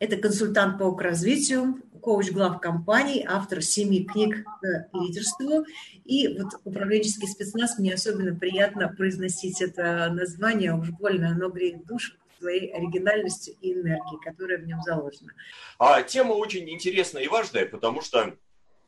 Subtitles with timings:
[0.00, 4.46] Это консультант по развитию, коуч глав компаний, автор семи книг
[4.90, 5.66] по лидерству.
[6.06, 12.14] И вот управленческий спецназ, мне особенно приятно произносить это название, уж больно оно греет душу
[12.38, 15.32] своей оригинальностью и энергией, которая в нем заложена.
[15.78, 18.38] А тема очень интересная и важная, потому что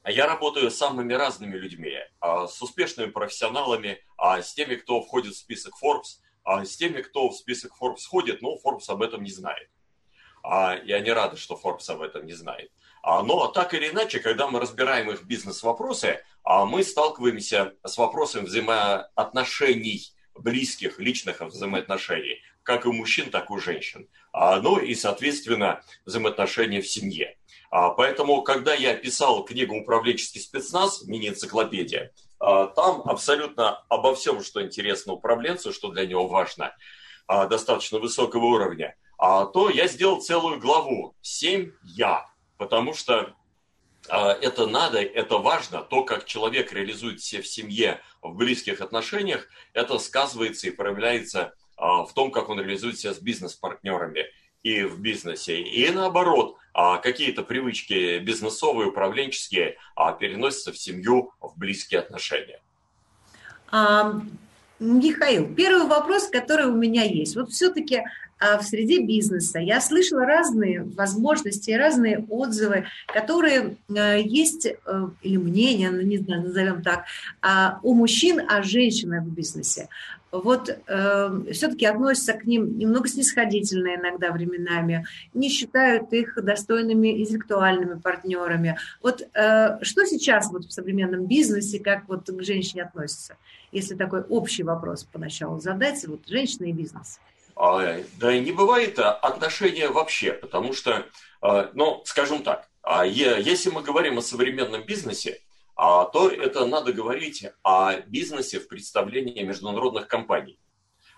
[0.07, 5.35] я работаю с самыми разными людьми, а, с успешными профессионалами, а, с теми, кто входит
[5.35, 9.31] в список Forbes, с теми, кто в список Forbes входит, но Forbes об этом не
[9.31, 9.69] знает.
[10.45, 12.71] И они рады, что Forbes об этом не знает.
[13.05, 20.99] Но так или иначе, когда мы разбираем их бизнес-вопросы, мы сталкиваемся с вопросом взаимоотношений, близких,
[20.99, 24.09] личных взаимоотношений, как у мужчин, так и у женщин.
[24.33, 27.37] Ну и, соответственно, взаимоотношения в семье.
[27.71, 35.73] Поэтому, когда я писал книгу «Управленческий спецназ», мини-энциклопедия, там абсолютно обо всем, что интересно управленцу,
[35.73, 36.75] что для него важно,
[37.29, 43.35] достаточно высокого уровня, то я сделал целую главу «Семь я», потому что
[44.09, 49.99] это надо, это важно, то, как человек реализует себя в семье, в близких отношениях, это
[49.99, 54.27] сказывается и проявляется в том, как он реализует себя с бизнес-партнерами
[54.65, 55.61] и в бизнесе.
[55.61, 59.77] И наоборот, какие-то привычки бизнесовые, управленческие
[60.19, 62.61] переносятся в семью, в близкие отношения.
[63.71, 64.21] А,
[64.81, 67.37] Михаил, первый вопрос, который у меня есть.
[67.37, 68.05] Вот все-таки а,
[68.61, 74.77] в среде бизнеса я слышала разные возможности, разные отзывы, которые а, есть, э,
[75.23, 77.05] или мнения, ну, не знаю, назовем так,
[77.41, 79.89] а, у мужчин о женщинах в бизнесе.
[80.33, 85.05] Вот э, все-таки относятся к ним немного снисходительно иногда временами,
[85.35, 88.79] не считают их достойными интеллектуальными партнерами.
[89.03, 93.37] Вот э, что сейчас вот в современном бизнесе, как вот к женщине относятся?
[93.73, 97.21] Если такой общий вопрос поначалу задать, вот женщина и бизнес.
[97.65, 101.07] А, да не бывает отношения вообще, потому что,
[101.41, 105.41] а, ну, скажем так, а, если мы говорим о современном бизнесе,
[105.77, 110.61] то это надо говорить о бизнесе в представлении международных компаний.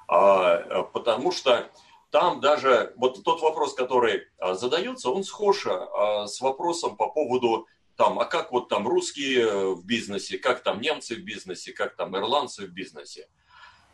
[0.06, 1.68] Потому что
[2.10, 8.26] там даже вот тот вопрос, который задается, он схож с вопросом по поводу там, а
[8.26, 12.70] как вот там русские в бизнесе, как там немцы в бизнесе, как там ирландцы в
[12.70, 13.28] бизнесе.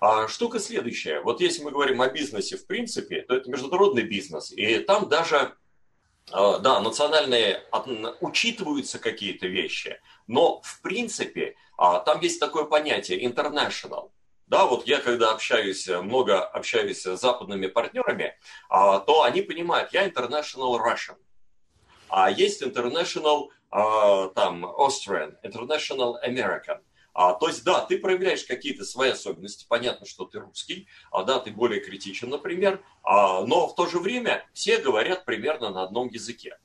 [0.01, 1.21] А штука следующая.
[1.21, 4.51] Вот если мы говорим о бизнесе в принципе, то это международный бизнес.
[4.51, 5.55] И там даже,
[6.33, 7.63] а, да, национальные,
[8.21, 10.01] учитываются какие-то вещи.
[10.27, 14.11] Но в принципе а, там есть такое понятие international.
[14.47, 18.37] Да, вот я когда общаюсь, много общаюсь с западными партнерами,
[18.69, 21.17] то они понимают, я international Russian.
[22.09, 26.81] А есть international там Austrian, international American.
[27.13, 31.41] А, то есть, да, ты проявляешь какие-то свои особенности, понятно, что ты русский, а да,
[31.41, 36.09] ты более критичен, например, а, но в то же время все говорят примерно на одном
[36.09, 36.59] языке.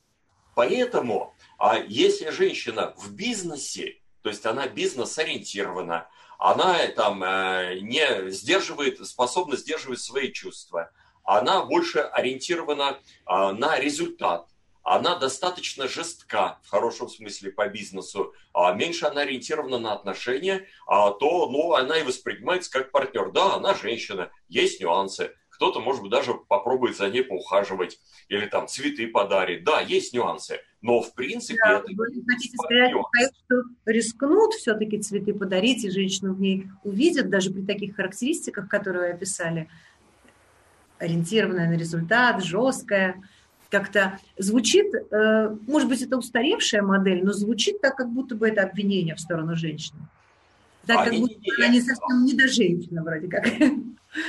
[0.54, 6.08] Поэтому, а если женщина в бизнесе, то есть она бизнес-ориентирована,
[6.38, 10.90] она там э, не сдерживает, способна сдерживать свои чувства,
[11.24, 14.48] она больше ориентирована а, на результат,
[14.86, 21.10] она достаточно жестка, в хорошем смысле, по бизнесу, а меньше она ориентирована на отношения, а
[21.10, 23.32] то ну, она и воспринимается как партнер.
[23.32, 25.32] Да, она женщина, есть нюансы.
[25.48, 27.98] Кто-то, может быть, даже попробует за ней поухаживать
[28.28, 29.64] или там цветы подарит.
[29.64, 30.60] Да, есть нюансы.
[30.82, 31.88] Но, в принципе, да, это...
[31.88, 32.92] Вы хотите сказать,
[33.44, 39.08] что рискнут все-таки цветы подарить, и женщину в ней увидят, даже при таких характеристиках, которые
[39.08, 39.68] вы описали,
[41.00, 43.20] ориентированная на результат, жесткая–
[43.70, 48.62] как-то звучит, э, может быть, это устаревшая модель, но звучит так, как будто бы это
[48.62, 50.00] обвинение в сторону женщины.
[50.86, 53.46] Так, а как не, будто не, она не совсем не до женщины вроде как.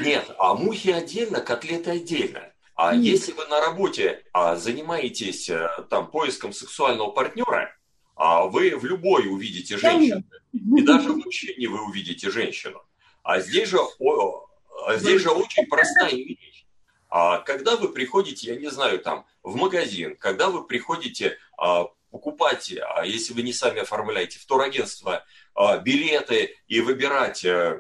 [0.04, 2.42] Нет, а мухи отдельно, котлеты отдельно.
[2.76, 3.06] А Нет.
[3.06, 7.76] если вы на работе а, занимаетесь а, там поиском сексуального партнера,
[8.16, 12.84] а вы в любой увидите женщину, и даже в мужчине вы увидите женщину.
[13.24, 14.48] А здесь же, о,
[14.86, 16.67] а здесь же очень простая вещь.
[17.10, 22.74] А когда вы приходите, я не знаю, там, в магазин, когда вы приходите а, покупать,
[22.96, 25.24] а если вы не сами оформляете, в турагентство
[25.56, 27.80] а, билеты и выбирать а,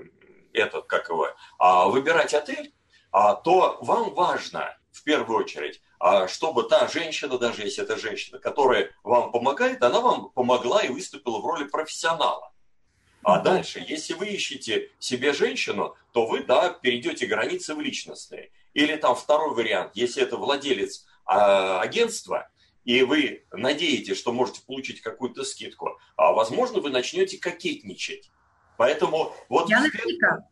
[0.53, 2.73] этот, как его, а, выбирать отель,
[3.11, 8.39] а, то вам важно в первую очередь, а, чтобы та женщина, даже если это женщина,
[8.39, 12.51] которая вам помогает, она вам помогла и выступила в роли профессионала.
[13.23, 18.51] А дальше, если вы ищете себе женщину, то вы, да, перейдете границы в личностные.
[18.77, 22.47] Или там второй вариант, если это владелец э, агентства,
[22.85, 28.29] и вы надеетесь, что можете получить какую-то скидку, а возможно, вы начнете кокетничать.
[28.77, 29.67] Поэтому вот...
[29.67, 30.43] Я в первую,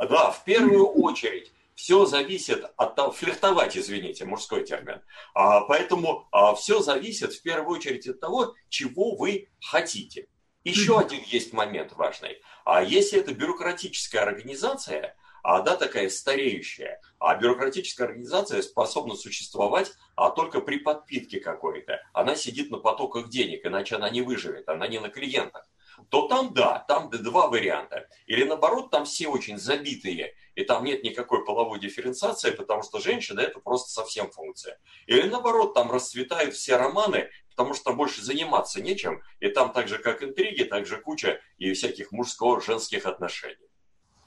[0.00, 5.02] да, в первую очередь все зависит от того, флиртовать, извините, мужской термин.
[5.32, 10.26] А, поэтому а, все зависит в первую очередь от того, чего вы хотите.
[10.64, 12.42] Еще один есть момент важный.
[12.64, 20.30] А если это бюрократическая организация, а да, такая стареющая, а бюрократическая организация способна существовать а
[20.30, 22.00] только при подпитке какой-то.
[22.12, 25.68] Она сидит на потоках денег, иначе она не выживет, она не на клиентах
[26.08, 28.08] то там да, там два варианта.
[28.26, 33.40] Или наоборот, там все очень забитые, и там нет никакой половой дифференциации, потому что женщина
[33.40, 34.78] это просто совсем функция.
[35.06, 39.98] Или наоборот, там расцветают все романы, потому что больше заниматься нечем, и там так же,
[39.98, 43.68] как интриги, так же куча и всяких мужско-женских отношений.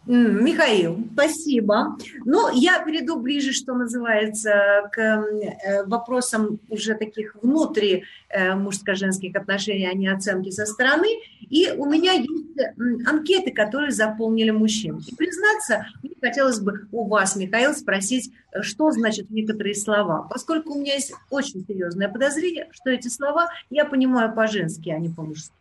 [0.08, 1.98] Михаил, спасибо.
[2.24, 9.86] Ну, я перейду ближе, что называется, к э, вопросам уже таких внутри э, мужско-женских отношений,
[9.86, 11.08] а не оценки со стороны.
[11.50, 12.58] И у меня есть
[13.06, 15.02] анкеты, которые заполнили мужчины.
[15.06, 18.32] И признаться, мне хотелось бы у вас, Михаил, спросить,
[18.62, 20.28] что значат некоторые слова.
[20.30, 25.10] Поскольку у меня есть очень серьезное подозрение, что эти слова я понимаю по-женски, а не
[25.10, 25.52] по-мужски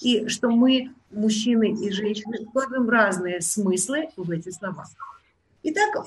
[0.00, 4.86] и что мы, мужчины и женщины, вкладываем разные смыслы в эти слова.
[5.62, 6.06] Итак,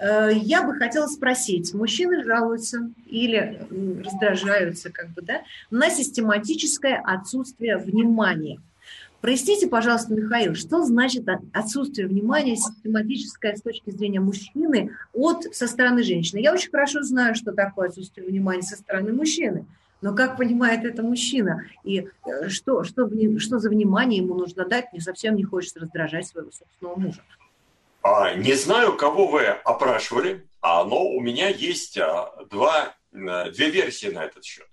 [0.00, 3.66] э, я бы хотела спросить, мужчины жалуются или
[4.04, 8.60] раздражаются как бы, да, на систематическое отсутствие внимания.
[9.20, 16.02] Проясните, пожалуйста, Михаил, что значит отсутствие внимания систематическое с точки зрения мужчины от со стороны
[16.02, 16.40] женщины?
[16.40, 19.66] Я очень хорошо знаю, что такое отсутствие внимания со стороны мужчины–
[20.02, 21.64] но как понимает это мужчина?
[21.84, 23.08] И э, что, что,
[23.38, 24.92] что за внимание ему нужно дать?
[24.92, 27.22] Мне совсем не хочется раздражать своего собственного мужа.
[28.02, 34.08] А, не знаю, кого вы опрашивали, а, но у меня есть а, два, две версии
[34.08, 34.66] на этот счет.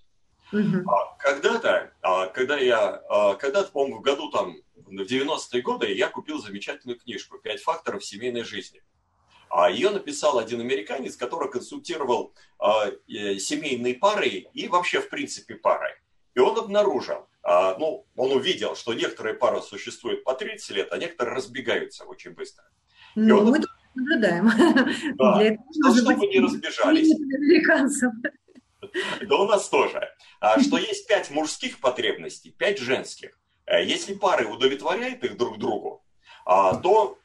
[0.51, 0.89] Угу.
[1.19, 1.91] Когда-то,
[2.33, 3.03] когда я,
[3.39, 8.43] когда-то, по-моему, в году там, в 90-е годы, я купил замечательную книжку «Пять факторов семейной
[8.43, 8.81] жизни».
[9.49, 15.55] А ее написал один американец, который консультировал а, э, семейные пары и вообще, в принципе,
[15.55, 15.99] пары.
[16.35, 20.97] И он обнаружил, а, ну, он увидел, что некоторые пары существуют по 30 лет, а
[20.97, 22.63] некоторые разбегаются очень быстро.
[23.15, 23.45] Ну, он...
[23.47, 25.15] мы тут наблюдаем.
[25.15, 27.11] Да, Для этого ну, чтобы не разбежались.
[27.11, 28.13] Американцев.
[29.27, 30.09] Да у нас тоже.
[30.39, 33.39] А, что есть пять мужских потребностей, пять женских.
[33.65, 36.03] Э, если пары удовлетворяют их друг другу,
[36.45, 37.19] то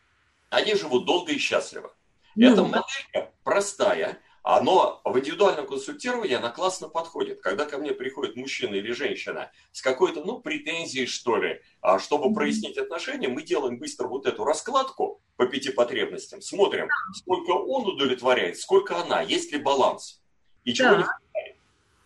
[0.51, 1.95] они живут долго и счастливо.
[2.37, 7.41] Ну, Эта моделька простая, но в индивидуальном консультировании она классно подходит.
[7.41, 12.35] Когда ко мне приходит мужчина или женщина с какой-то, ну, претензией, что ли, а чтобы
[12.35, 18.59] прояснить отношения, мы делаем быстро вот эту раскладку по пяти потребностям, смотрим, сколько он удовлетворяет,
[18.59, 20.23] сколько она, есть ли баланс
[20.65, 20.97] и чего да.
[20.99, 21.57] не хватает.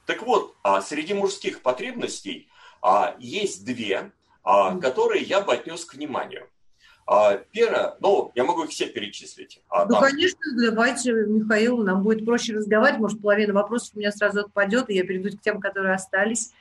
[0.06, 2.48] Так вот, а среди мужских потребностей
[2.80, 6.48] а, есть две, которые я бы отнес к вниманию.
[7.10, 9.62] А, первое, ну, я могу их все перечислить.
[9.70, 10.02] А, ну, там...
[10.02, 14.94] конечно, давайте, Михаил, нам будет проще разговаривать, может, половина вопросов у меня сразу отпадет, и
[14.94, 16.52] я перейду к тем, которые остались.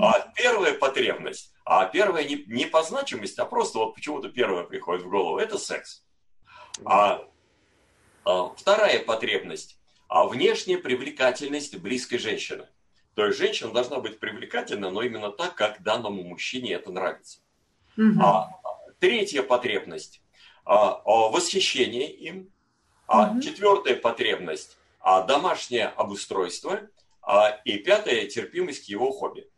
[0.00, 5.02] А, первая потребность, а первая не, не по значимости, а просто вот почему-то первая приходит
[5.02, 6.04] в голову, это секс.
[6.84, 7.24] А,
[8.24, 9.76] а, вторая потребность,
[10.06, 12.68] а внешняя привлекательность близкой женщины.
[13.16, 17.40] То есть женщина должна быть привлекательна, но именно так, как данному мужчине это нравится.
[17.96, 18.22] Угу.
[18.22, 18.50] А,
[19.00, 20.22] Третья потребность
[20.64, 22.52] а,– восхищение им.
[23.06, 23.40] А угу.
[23.40, 24.76] Четвертая потребность–
[25.26, 26.80] домашнее обустройство.
[27.22, 29.50] А, и пятая– терпимость к его хобби.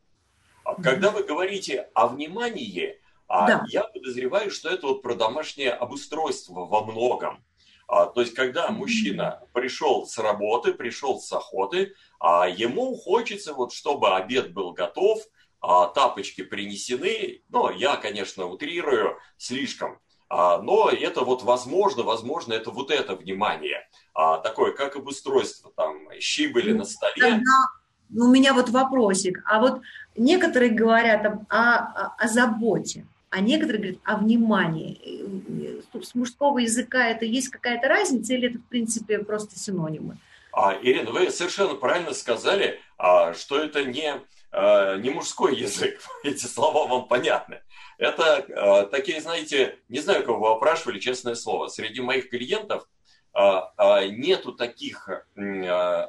[0.64, 0.82] Угу.
[0.82, 3.64] Когда вы говорите о внимании, да.
[3.68, 7.44] я подозреваю, что это вот про домашнее обустройство во многом.
[7.88, 14.14] То есть, когда мужчина пришел с работы, пришел с охоты, а ему хочется, вот, чтобы
[14.16, 15.20] обед был готов–
[15.62, 17.42] а, тапочки принесены.
[17.48, 19.98] Ну, я, конечно, утрирую слишком.
[20.28, 23.88] А, но это вот возможно, возможно, это вот это внимание.
[24.12, 27.20] А, такое, как обустройство, там, щи были на столе.
[27.20, 27.66] Тогда
[28.14, 29.42] у меня вот вопросик.
[29.46, 29.82] А вот
[30.16, 35.82] некоторые говорят о, о, о заботе, а некоторые говорят о внимании.
[35.94, 40.18] С мужского языка это есть какая-то разница или это, в принципе, просто синонимы?
[40.52, 44.20] А, Ирина, вы совершенно правильно сказали, а, что это не
[44.52, 47.62] Э, не мужской язык, эти слова вам понятны.
[47.96, 52.86] Это э, такие, знаете, не знаю, кого вы опрашивали, честное слово, среди моих клиентов
[53.34, 55.08] э, нету таких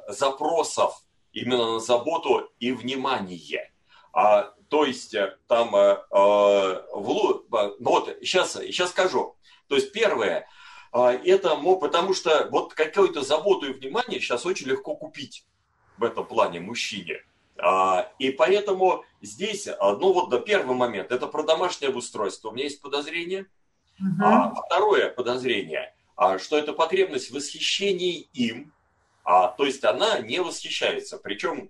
[0.10, 3.72] запросов именно на заботу и внимание.
[4.12, 5.16] А, то есть
[5.48, 9.36] там, в, ну вот сейчас, сейчас скажу.
[9.68, 10.48] То есть первое,
[10.92, 15.48] это потому что вот какую-то заботу и внимание сейчас очень легко купить
[15.98, 17.24] в этом плане мужчине.
[17.60, 22.50] А, и поэтому здесь, а, ну вот, да, первый момент, это про домашнее обустройство.
[22.50, 23.48] У меня есть подозрение.
[24.00, 24.24] Угу.
[24.24, 25.94] А второе подозрение,
[26.40, 28.74] что это потребность в восхищении им,
[29.24, 31.18] а, то есть она не восхищается.
[31.18, 31.70] Причем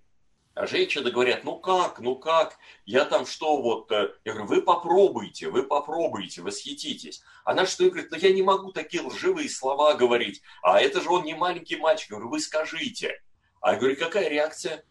[0.56, 5.50] женщины говорят, ну как, ну как, я там что вот, э, я говорю, вы попробуйте,
[5.50, 7.24] вы попробуйте, восхититесь.
[7.44, 11.24] Она что, говорит, ну я не могу такие лживые слова говорить, а это же он
[11.24, 13.22] не маленький мальчик, я говорю, вы скажите.
[13.62, 14.84] А я говорю, какая реакция?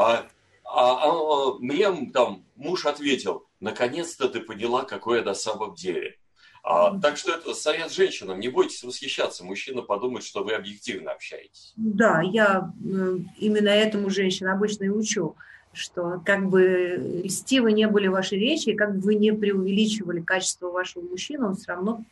[0.00, 0.26] А,
[0.64, 6.16] а, а мне там муж ответил, наконец-то ты поняла, какой я на самом деле.
[6.62, 8.40] А, так что это совет женщинам.
[8.40, 9.44] Не бойтесь восхищаться.
[9.44, 11.72] Мужчина подумает, что вы объективно общаетесь.
[11.76, 15.36] Да, я э, именно этому женщин обычно и учу,
[15.72, 21.02] что как бы льстивы не были ваши речи, как бы вы не преувеличивали качество вашего
[21.02, 22.04] мужчины, он все равно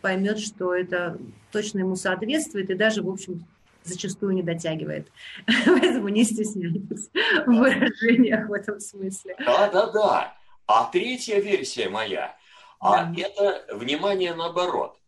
[0.00, 1.18] поймет, что это
[1.52, 3.44] точно ему соответствует и даже, в общем,
[3.86, 5.08] зачастую не дотягивает.
[5.46, 7.10] Поэтому не стесняйтесь
[7.46, 9.36] в выражениях в этом смысле.
[9.38, 10.36] Да, да, да.
[10.66, 12.36] А третья версия моя–
[12.80, 14.98] а это внимание наоборот.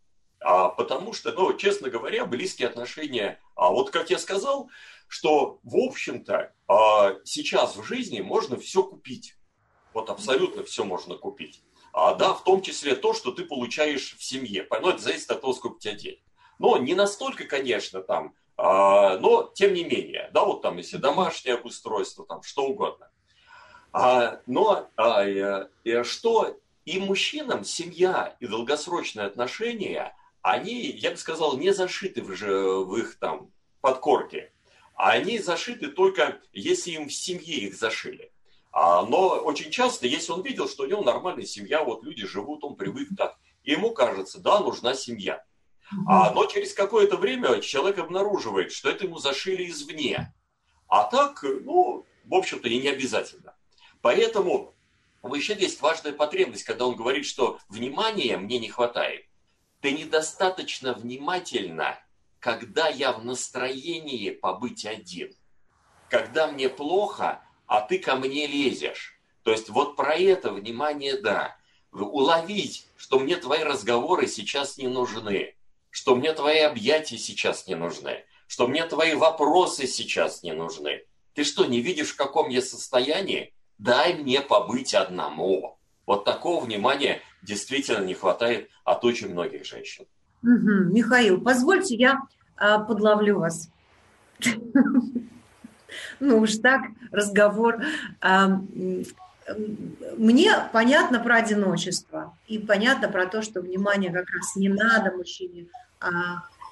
[0.41, 4.69] А, потому что, ну, честно говоря, близкие отношения, а вот как я сказал,
[5.07, 9.35] что, в общем-то, а, сейчас в жизни можно все купить.
[9.93, 11.61] Вот абсолютно все можно купить.
[11.91, 14.65] А, да, в том числе то, что ты получаешь в семье.
[14.69, 16.19] Ну, это зависит от того, сколько у тебя денег.
[16.57, 21.55] Но не настолько, конечно, там, а, но тем не менее, да, вот там, если домашнее
[21.55, 23.09] обустройство, там, что угодно.
[23.93, 25.63] А, но а,
[26.03, 32.97] что и мужчинам семья и долгосрочные отношения, они, я бы сказал, не зашиты в, в
[32.97, 33.51] их там
[33.81, 34.51] подкорке.
[34.95, 38.31] А они зашиты только, если им в семье их зашили.
[38.71, 42.63] А, но очень часто, если он видел, что у него нормальная семья, вот люди живут,
[42.63, 45.43] он привык так, и ему кажется, да, нужна семья.
[46.07, 50.33] А, но через какое-то время человек обнаруживает, что это ему зашили извне.
[50.87, 53.55] А так, ну, в общем-то, и не обязательно.
[54.01, 54.75] Поэтому
[55.21, 59.25] мужчин есть важная потребность, когда он говорит, что внимания мне не хватает.
[59.81, 61.99] Ты недостаточно внимательна,
[62.39, 65.33] когда я в настроении побыть один.
[66.09, 69.19] Когда мне плохо, а ты ко мне лезешь.
[69.43, 71.55] То есть вот про это внимание, да.
[71.91, 75.55] Уловить, что мне твои разговоры сейчас не нужны,
[75.99, 81.03] что мне твои объятия сейчас не нужны, что мне твои вопросы сейчас не нужны.
[81.33, 83.53] Ты что, не видишь, в каком я состоянии?
[83.79, 85.77] дай мне побыть одному.
[86.05, 90.05] Вот такого внимания действительно не хватает от очень многих женщин.
[90.43, 90.93] Угу.
[90.93, 92.19] Михаил, позвольте, я
[92.57, 93.69] а, подловлю вас.
[96.19, 97.81] Ну уж так, разговор.
[98.21, 98.61] А,
[100.17, 105.65] мне понятно про одиночество и понятно про то, что внимание как раз не надо мужчине,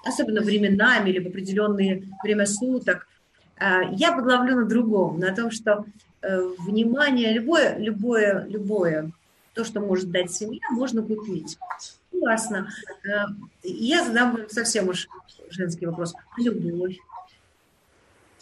[0.04, 3.08] особенно временами или в определенные время суток.
[3.60, 5.86] А, я подловлю на другом, на том, что
[6.22, 9.12] Э, внимание, любое, любое, любое,
[9.54, 11.58] то, что может дать семья, можно купить.
[12.12, 12.70] Классно.
[13.06, 13.28] Э,
[13.64, 15.08] я задам совсем уж
[15.50, 16.16] женский вопрос.
[16.38, 16.98] Любовь.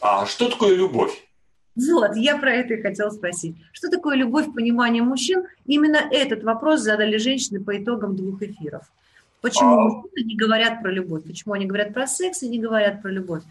[0.01, 1.27] А что такое любовь?
[1.75, 3.57] Вот, я про это и хотела спросить.
[3.73, 5.43] Что такое любовь в понимании мужчин?
[5.65, 8.89] Именно этот вопрос задали женщины по итогам двух эфиров.
[9.45, 9.83] Почему а...
[9.83, 11.23] мужчины не говорят про любовь?
[11.23, 13.43] Почему они говорят про секс и не говорят про любовь?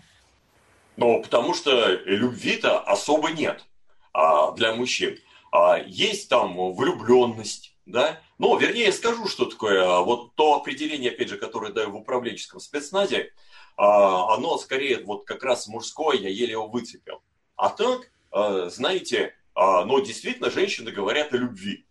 [0.96, 3.64] Ну, потому что любви-то особо нет
[4.12, 5.18] а, для мужчин.
[5.52, 11.28] А, есть там влюбленность, да, ну, вернее, скажу, что такое, а, вот то определение, опять
[11.28, 13.32] же, которое даю в управленческом спецназе,
[13.76, 17.22] а, оно скорее вот как раз мужское, я еле его выцепил.
[17.54, 21.86] А так, а, знаете, а, ну, действительно, женщины говорят о любви.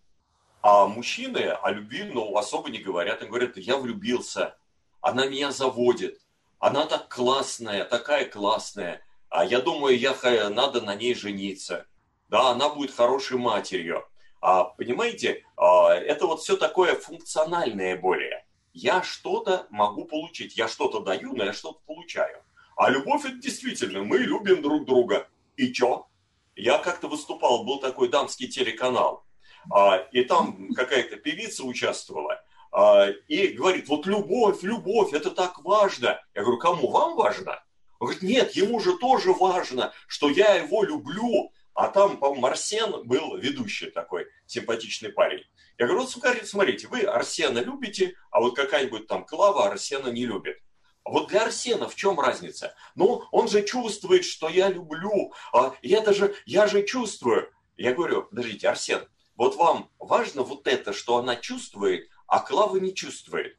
[0.63, 3.22] А мужчины о любви, ну, особо не говорят.
[3.22, 4.58] Они говорят, я влюбился,
[5.01, 6.20] она меня заводит,
[6.58, 10.15] она так классная, такая классная, а я думаю, я,
[10.50, 11.86] надо на ней жениться
[12.34, 14.08] да, она будет хорошей матерью.
[14.41, 18.43] А, понимаете, а, это вот все такое функциональное более.
[18.74, 22.41] Я что-то могу получить, я что-то даю, но я что-то получаю.
[22.75, 25.27] А любовь это действительно, мы любим друг друга.
[25.58, 26.08] И чё?
[26.55, 29.24] Я как-то выступал, был такой дамский телеканал,
[30.12, 32.43] и там какая-то певица участвовала,
[32.74, 36.20] а, и говорит, вот любовь, любовь, это так важно.
[36.34, 37.63] Я говорю, кому, вам важно?
[38.00, 43.08] Он говорит, нет, ему же тоже важно, что я его люблю, а там, по-моему, Марсен
[43.08, 45.43] был ведущий такой, симпатичный парень.
[45.77, 50.58] Я говорю, вот смотрите, вы Арсена любите, а вот какая-нибудь там Клава Арсена не любит.
[51.03, 52.75] А вот для Арсена в чем разница?
[52.96, 55.34] Ну, он же чувствует, что я люблю.
[55.51, 57.51] А я даже, я же чувствую.
[57.75, 59.08] Я говорю, подождите, Арсен,
[59.43, 63.57] вот вам важно вот это, что она чувствует, а Клава не чувствует.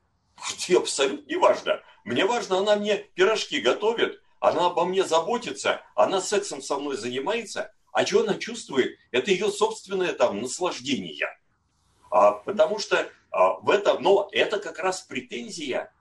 [0.67, 1.83] И абсолютно не важно.
[2.05, 7.71] Мне важно, она мне пирожки готовит, она обо мне заботится, она сексом со мной занимается,
[7.93, 8.99] а что она чувствует?
[9.11, 11.29] Это ее собственное там наслаждение.
[12.11, 15.93] А, потому что а, в этом, но это как раз претензия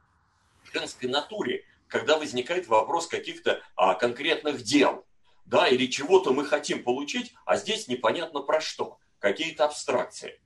[0.72, 5.06] женской натуре, когда возникает вопрос каких-то а, конкретных дел,
[5.46, 10.38] да, или чего-то мы хотим получить, а здесь непонятно про что, какие-то абстракции.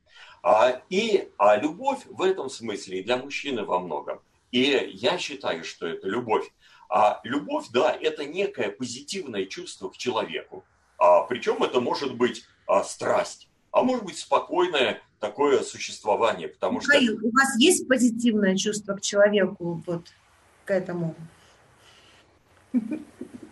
[0.43, 4.21] А, и а любовь в этом смысле и для мужчины во многом.
[4.51, 4.61] И
[4.93, 6.47] я считаю, что это любовь.
[6.87, 10.63] А любовь, да, это некое позитивное чувство к человеку.
[10.99, 17.17] А, причем это может быть а, страсть, а может быть спокойное такое существование, потому Михаил,
[17.17, 17.27] что...
[17.27, 20.03] у вас есть позитивное чувство к человеку, вот
[20.65, 21.15] к этому?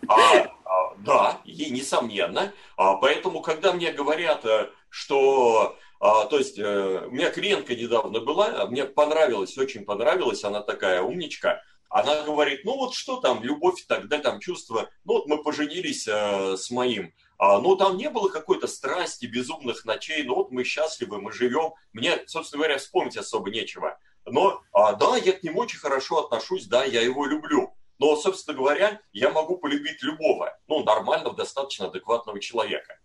[0.07, 2.53] А, а, да, и несомненно.
[2.77, 8.21] А, поэтому, когда мне говорят, э, что а, то есть, э, у меня клиентка недавно
[8.21, 11.61] была, мне понравилось, очень понравилось, она такая умничка.
[11.89, 14.89] Она говорит, ну вот что там, любовь, тогда там чувство.
[15.03, 17.13] Ну вот мы поженились э, с моим.
[17.37, 20.23] А, ну там не было какой-то страсти, безумных ночей.
[20.23, 21.73] Ну вот мы счастливы, мы живем.
[21.91, 23.97] Мне, собственно говоря, вспомнить особо нечего.
[24.25, 27.73] Но а, да, я к нему очень хорошо отношусь, да, я его люблю.
[27.99, 32.99] Но, собственно говоря, я могу полюбить любого, ну, нормального, достаточно адекватного человека.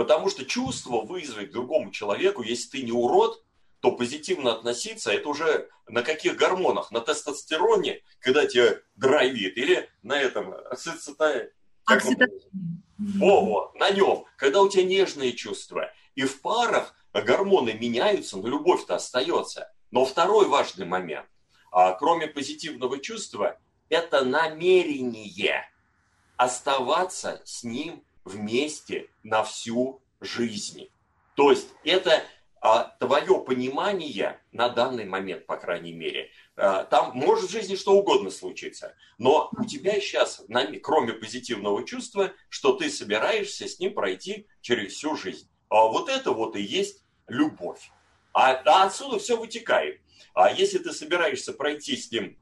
[0.00, 3.44] Потому что чувство вызвать другому человеку, если ты не урод,
[3.80, 6.90] то позитивно относиться, это уже на каких гормонах?
[6.90, 11.50] На тестостероне, когда тебя драйвит, или на этом ацетоне?
[12.96, 15.92] Во, на нем, когда у тебя нежные чувства.
[16.14, 19.70] И в парах гормоны меняются, но любовь-то остается.
[19.90, 21.28] Но второй важный момент,
[21.70, 23.58] а, кроме позитивного чувства,
[23.90, 25.68] это намерение
[26.38, 30.88] оставаться с ним вместе на всю жизнь.
[31.34, 32.22] То есть это
[32.60, 37.92] а, твое понимание на данный момент, по крайней мере, а, там может в жизни что
[37.92, 40.42] угодно случиться, но у тебя сейчас,
[40.82, 45.48] кроме позитивного чувства, что ты собираешься с ним пройти через всю жизнь.
[45.68, 47.90] А вот это вот и есть любовь.
[48.32, 50.00] А, а отсюда все вытекает.
[50.34, 52.38] А если ты собираешься пройти с ним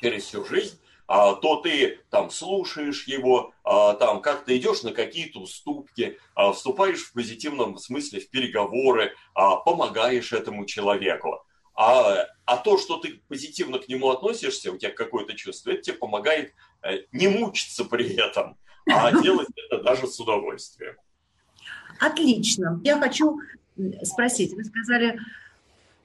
[0.00, 0.80] через всю жизнь,
[1.10, 7.02] а, то ты там слушаешь его, а, там как-то идешь на какие-то уступки, а, вступаешь
[7.02, 11.42] в позитивном смысле в переговоры, помогаешь этому человеку.
[11.74, 15.96] А, а то, что ты позитивно к нему относишься, у тебя какое-то чувство, это тебе
[15.96, 18.56] помогает э, не мучиться при этом,
[18.88, 20.94] а делать это даже с удовольствием.
[21.98, 22.80] Отлично.
[22.84, 23.40] Я хочу
[24.04, 25.18] спросить, вы сказали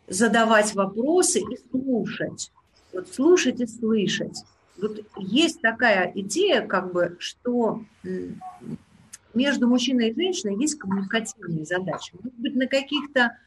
[0.07, 2.51] задавать вопросы и слушать.
[2.91, 4.43] Вот слушать и слышать
[4.77, 7.83] вот есть такая идея, как бы, что
[9.33, 12.13] между мужчиной и женщиной есть коммуникативные задачи.
[12.21, 13.37] Может быть, на каких-то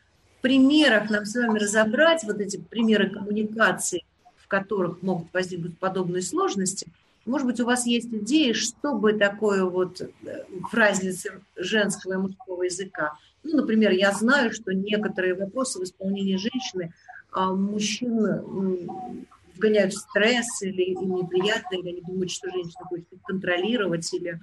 [0.41, 4.05] примерах нам с вами разобрать вот эти примеры коммуникации,
[4.37, 6.87] в которых могут возникнуть подобные сложности.
[7.27, 10.07] Может быть, у вас есть идеи, что бы такое вот э,
[10.49, 13.19] в разнице женского и мужского языка.
[13.43, 16.93] Ну, например, я знаю, что некоторые вопросы в исполнении женщины
[17.31, 19.27] а мужчин
[19.59, 24.41] вгоняют в стресс, или им неприятно, или они думают, что женщина хочет контролировать, или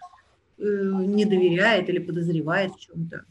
[0.57, 3.25] э, не доверяет, или подозревает в чем-то?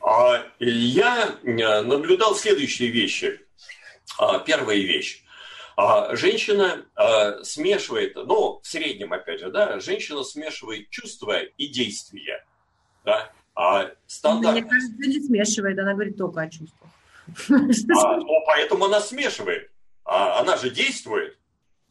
[0.00, 3.40] А, я э, наблюдал следующие вещи.
[4.18, 5.24] А, первая вещь.
[5.76, 6.84] А, женщина
[7.42, 12.44] смешивает, ну, в среднем, опять же, да, женщина смешивает чувства и действия.
[13.04, 13.32] Да?
[13.54, 14.54] А стандарт...
[14.54, 16.90] Мне кажется, не смешивает, она говорит только о чувствах.
[17.48, 19.71] А, ну, поэтому она смешивает
[20.04, 21.38] а она же действует.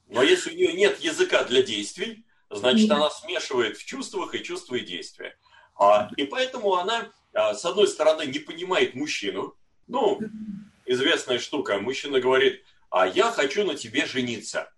[0.07, 4.75] Но если у нее нет языка для действий, значит, она смешивает в чувствах и чувства
[4.75, 5.37] и действия.
[5.75, 9.55] А, и поэтому она, а, с одной стороны, не понимает мужчину.
[9.87, 10.19] Ну,
[10.85, 11.79] известная штука.
[11.79, 14.71] Мужчина говорит, а я хочу на тебе жениться.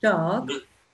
[0.00, 0.44] Так,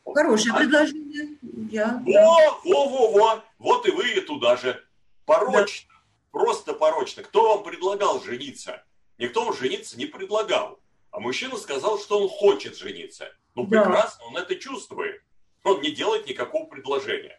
[0.05, 1.39] хорошее а, предложение.
[1.71, 4.83] Я, во, во, во, во, вот и вы туда же.
[5.27, 6.01] Порочно, да.
[6.31, 7.23] просто порочно.
[7.23, 8.85] Кто вам предлагал жениться?
[9.19, 10.81] Никто вам жениться не предлагал.
[11.13, 13.29] А мужчина сказал, что он хочет жениться.
[13.55, 13.83] Ну, да.
[13.83, 15.23] прекрасно, он это чувствует.
[15.63, 17.39] Он не делает никакого предложения.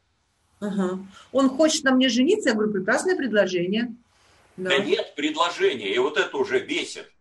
[0.60, 1.00] Ага.
[1.32, 3.94] Он хочет на мне жениться, я говорю, прекрасное предложение.
[4.56, 4.70] Да.
[4.70, 7.12] да нет предложения, и вот это уже бесит.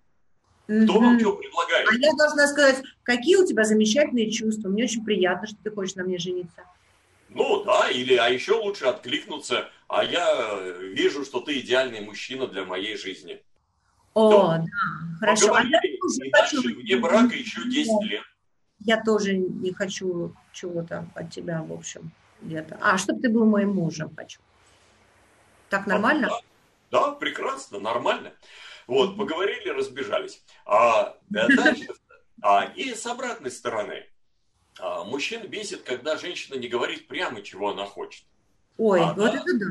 [0.67, 1.89] Кто вам что предлагает?
[1.91, 4.69] А я должна сказать, какие у тебя замечательные чувства.
[4.69, 6.63] Мне очень приятно, что ты хочешь на мне жениться.
[7.31, 12.65] Ну да, или а еще лучше откликнуться, а я вижу, что ты идеальный мужчина для
[12.65, 13.43] моей жизни.
[14.15, 14.67] О, То, да,
[15.21, 15.55] хорошо.
[15.55, 16.63] А я тоже хочу...
[16.63, 18.23] вне брака еще 10 лет.
[18.81, 22.79] Я тоже не хочу чего-то от тебя, в общем, где-то.
[22.81, 24.41] А, чтобы ты был моим мужем хочу.
[25.71, 26.29] Так нормально?
[26.29, 26.41] А,
[26.91, 28.33] да, да, прекрасно, нормально.
[28.87, 30.43] Вот, поговорили, разбежались.
[30.67, 31.89] А, дальше,
[32.43, 34.07] а, и с обратной стороны.
[34.79, 38.25] А, мужчин бесит, когда женщина не говорит прямо, чего она хочет.
[38.79, 39.37] Ой, а, вот да.
[39.37, 39.67] это да.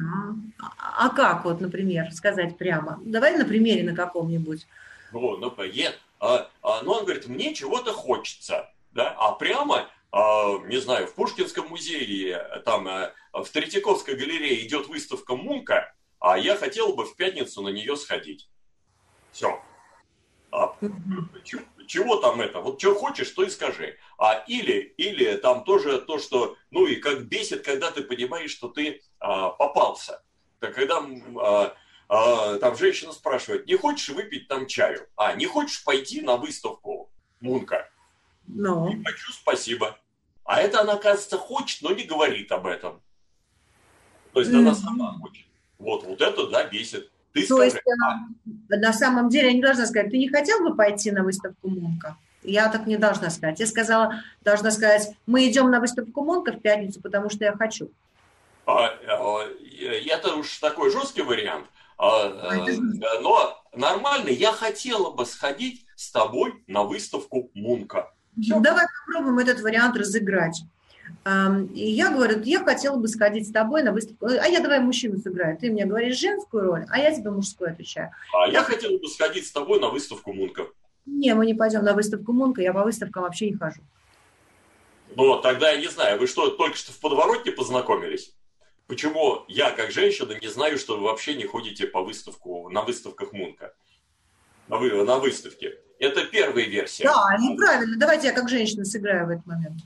[0.59, 2.99] А, а как вот, например, сказать прямо?
[3.03, 4.67] Давай на примере на каком-нибудь.
[5.11, 8.69] Ну, например, а, а, ну он говорит, мне чего-то хочется.
[8.91, 14.87] да, а прямо, а, не знаю, в Пушкинском музее, там, э, в Третьяковской галерее идет
[14.87, 18.49] выставка Мунка, а я хотел бы в пятницу на нее сходить.
[19.31, 19.61] Все.
[20.51, 20.75] А,
[21.43, 21.61] чего,
[21.91, 22.61] чего там это?
[22.61, 23.97] Вот что хочешь, то и скажи.
[24.17, 28.69] А или, или там тоже то, что, ну и как бесит, когда ты понимаешь, что
[28.69, 30.23] ты а, попался.
[30.59, 31.05] Так когда
[31.37, 31.75] а,
[32.07, 35.05] а, там женщина спрашивает, не хочешь выпить там чаю?
[35.17, 37.89] А, не хочешь пойти на выставку Мунка?
[38.47, 38.87] Ну.
[38.87, 39.99] Не хочу, спасибо.
[40.45, 43.01] А это она, кажется, хочет, но не говорит об этом.
[44.31, 44.59] То есть mm-hmm.
[44.59, 45.45] она сама хочет.
[45.77, 47.11] Вот, вот это, да, бесит.
[47.33, 47.77] Ты То скажи, есть,
[48.69, 48.77] а...
[48.77, 52.17] на самом деле я не должна сказать, ты не хотел бы пойти на выставку Мунка?
[52.43, 53.59] Я так не должна сказать.
[53.59, 57.89] Я сказала, должна сказать, мы идем на выставку Мунка в пятницу, потому что я хочу.
[58.65, 59.47] А, а,
[59.79, 61.67] это уж такой жесткий вариант.
[61.97, 68.11] А, а, но нормально, я хотела бы сходить с тобой на выставку Мунка.
[68.41, 68.59] Все.
[68.59, 70.63] Давай попробуем этот вариант разыграть.
[71.73, 74.27] И я говорю, я хотела бы сходить с тобой на выставку.
[74.27, 75.57] А я давай мужчину сыграю.
[75.57, 78.11] Ты мне говоришь женскую роль, а я тебе мужскую отвечаю.
[78.33, 80.67] А я, я хотела бы сходить с тобой на выставку Мунка.
[81.05, 83.81] Не, мы не пойдем на выставку Мунка, я по выставкам вообще не хожу.
[85.15, 88.33] Ну, тогда я не знаю, вы что, только что в подворотне познакомились?
[88.87, 93.33] Почему я, как женщина, не знаю, что вы вообще не ходите по выставку, на выставках
[93.33, 93.73] Мунка?
[94.67, 95.77] На, вы, на выставке.
[95.99, 97.03] Это первая версия.
[97.03, 97.97] Да, неправильно.
[97.97, 99.81] Давайте я как женщина сыграю в этот момент.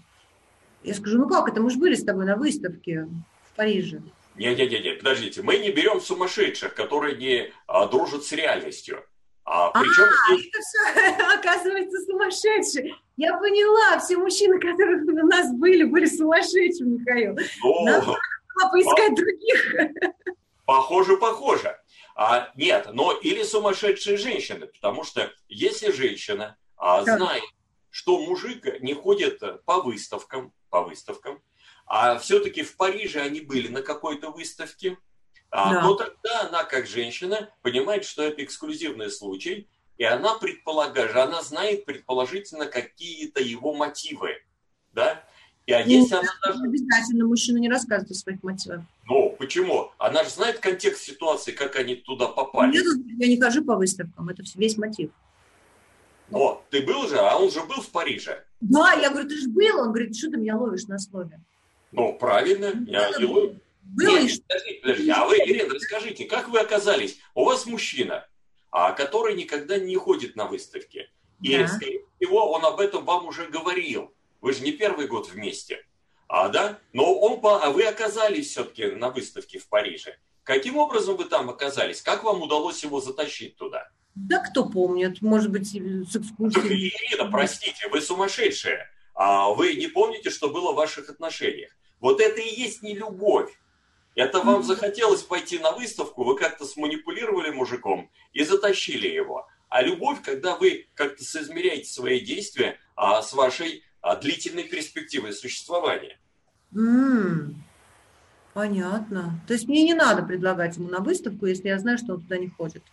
[0.85, 3.07] Я скажу, ну как это, мы же были с тобой на выставке
[3.51, 4.03] в Париже.
[4.35, 9.03] Не-не-не, подождите, мы не берем сумасшедших, которые не а, дружат с реальностью.
[9.45, 10.47] А, причем а здесь...
[10.47, 12.95] это все, оказывается, сумасшедшие.
[13.17, 17.35] Я поняла, все мужчины, которые у нас были, были сумасшедшими, Михаил.
[17.63, 17.83] Но...
[17.83, 19.15] Надо поискать по...
[19.15, 20.13] других.
[20.65, 21.79] Похоже, похоже.
[22.15, 27.43] А, нет, но или сумасшедшие женщины, потому что если женщина а, знает,
[27.89, 31.39] что мужик не ходит по выставкам, по выставкам,
[31.85, 34.97] а все-таки в Париже они были на какой-то выставке,
[35.49, 35.81] а, да.
[35.83, 41.85] то тогда она, как женщина, понимает, что это эксклюзивный случай, и она предполагает, она знает
[41.85, 44.43] предположительно какие-то его мотивы,
[44.91, 45.23] да?
[45.65, 46.59] И а если ну, она даже...
[46.61, 48.81] Обязательно мужчина не рассказывает о своих мотивах.
[49.05, 49.91] Ну, почему?
[49.97, 52.73] Она же знает контекст ситуации, как они туда попали.
[52.73, 52.85] Нет,
[53.17, 55.11] я не хожу по выставкам, это весь мотив.
[56.31, 58.43] О, ты был же, а он же был в Париже.
[58.61, 59.79] Да, я говорю, ты же был.
[59.79, 61.39] Он говорит, что ты меня ловишь на слове?
[61.91, 63.59] Ну, правильно, ну, я и ловлю.
[63.83, 65.11] Было Нет, подождите, подождите.
[65.13, 67.19] А вы, Ирина, расскажите, как вы оказались?
[67.35, 68.27] У вас мужчина,
[68.71, 71.09] а, который никогда не ходит на выставки.
[71.41, 71.67] И, да.
[71.67, 74.11] скорее всего, он об этом вам уже говорил.
[74.41, 75.85] Вы же не первый год вместе.
[76.27, 76.79] А, да?
[76.93, 80.17] Но он, а вы оказались все-таки на выставке в Париже.
[80.43, 82.01] Каким образом вы там оказались?
[82.01, 83.89] Как вам удалось его затащить туда?
[84.15, 86.93] Да кто помнит, может быть, с экскурсией.
[87.11, 88.89] Ирина, простите, вы сумасшедшая.
[89.13, 91.71] А вы не помните, что было в ваших отношениях.
[91.99, 93.51] Вот это и есть не любовь.
[94.15, 99.45] Это вам захотелось пойти на выставку, вы как-то сманипулировали мужиком и затащили его.
[99.67, 106.17] А любовь, когда вы как-то соизмеряете свои действия а, с вашей а, длительной перспективой существования.
[106.73, 107.55] Mm,
[108.53, 109.41] понятно.
[109.47, 112.37] То есть мне не надо предлагать ему на выставку, если я знаю, что он туда
[112.37, 112.83] не ходит.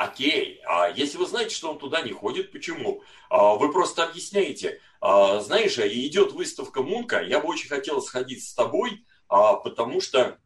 [0.00, 3.02] Окей, а если вы знаете, что он туда не ходит, почему?
[3.28, 4.80] А, вы просто объясняете.
[4.98, 10.38] А, знаешь, идет выставка Мунка, я бы очень хотел сходить с тобой, а, потому что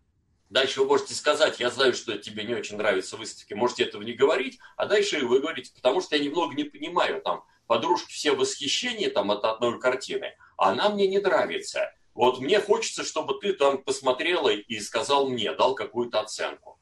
[0.50, 4.14] дальше вы можете сказать, я знаю, что тебе не очень нравятся выставки, можете этого не
[4.14, 9.08] говорить, а дальше вы говорите, потому что я немного не понимаю, там, подружки все восхищения
[9.08, 11.94] там от одной картины, а она мне не нравится.
[12.12, 16.80] Вот мне хочется, чтобы ты там посмотрела и сказал мне, дал какую-то оценку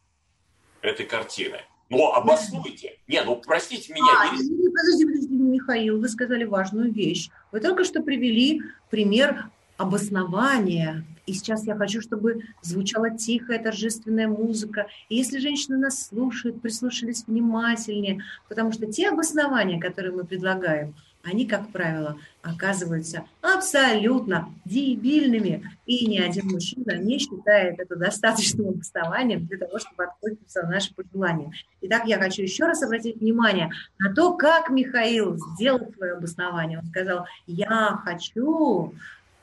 [0.80, 1.66] этой картины.
[1.92, 2.98] Ну, обоснуйте.
[3.06, 4.04] Не, ну, простите меня.
[4.18, 4.70] А, не...
[4.70, 7.28] Подожди, подожди, Михаил, вы сказали важную вещь.
[7.52, 11.04] Вы только что привели пример обоснования.
[11.26, 14.86] И сейчас я хочу, чтобы звучала тихая, торжественная музыка.
[15.10, 21.46] И если женщины нас слушают, прислушались внимательнее, потому что те обоснования, которые мы предлагаем– они,
[21.46, 25.70] как правило, оказываются абсолютно дебильными.
[25.86, 30.92] И ни один мужчина не считает это достаточным обоснованием для того, чтобы откликнуться на наши
[30.94, 31.52] пожелания.
[31.82, 36.78] Итак, я хочу еще раз обратить внимание на то, как Михаил сделал свое обоснование.
[36.78, 38.94] Он сказал, я хочу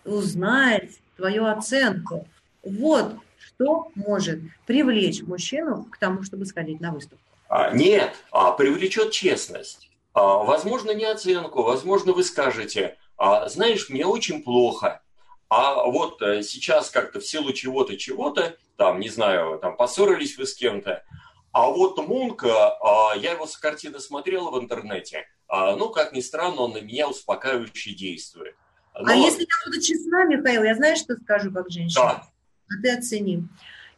[0.03, 2.27] узнать твою оценку.
[2.63, 7.23] Вот что может привлечь мужчину к тому, чтобы сходить на выставку.
[7.47, 9.88] А, нет, а привлечет честность.
[10.13, 15.01] А, возможно, не оценку, возможно, вы скажете, «А, знаешь, мне очень плохо,
[15.49, 20.45] а вот э, сейчас как-то в силу чего-то, чего-то, там, не знаю, там, поссорились вы
[20.45, 21.03] с кем-то,
[21.51, 26.61] а вот Мунка, а, я его с картины смотрела в интернете, ну, как ни странно,
[26.61, 28.55] он на меня успокаивающе действует.
[28.93, 29.11] Но...
[29.11, 32.03] А если я буду честна, Михаил, я знаю, что скажу как женщина?
[32.03, 32.27] Да.
[32.69, 33.47] А ты оцени.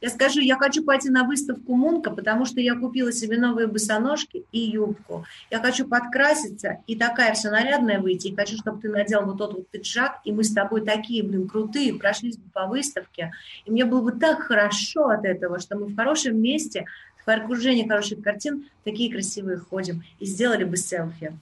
[0.02, 4.44] Я скажу, я хочу пойти на выставку Мунка, потому что я купила себе новые босоножки
[4.52, 5.26] и юбку.
[5.52, 8.30] Я хочу подкраситься и такая вся нарядная выйти.
[8.30, 11.48] И хочу, чтобы ты надел вот тот вот пиджак, и мы с тобой такие, блин,
[11.48, 13.32] крутые, прошлись бы по выставке.
[13.66, 16.86] И мне было бы так хорошо от этого, что мы в хорошем месте,
[17.24, 20.04] в окружении хороших картин, такие красивые ходим.
[20.20, 21.38] И сделали бы селфи.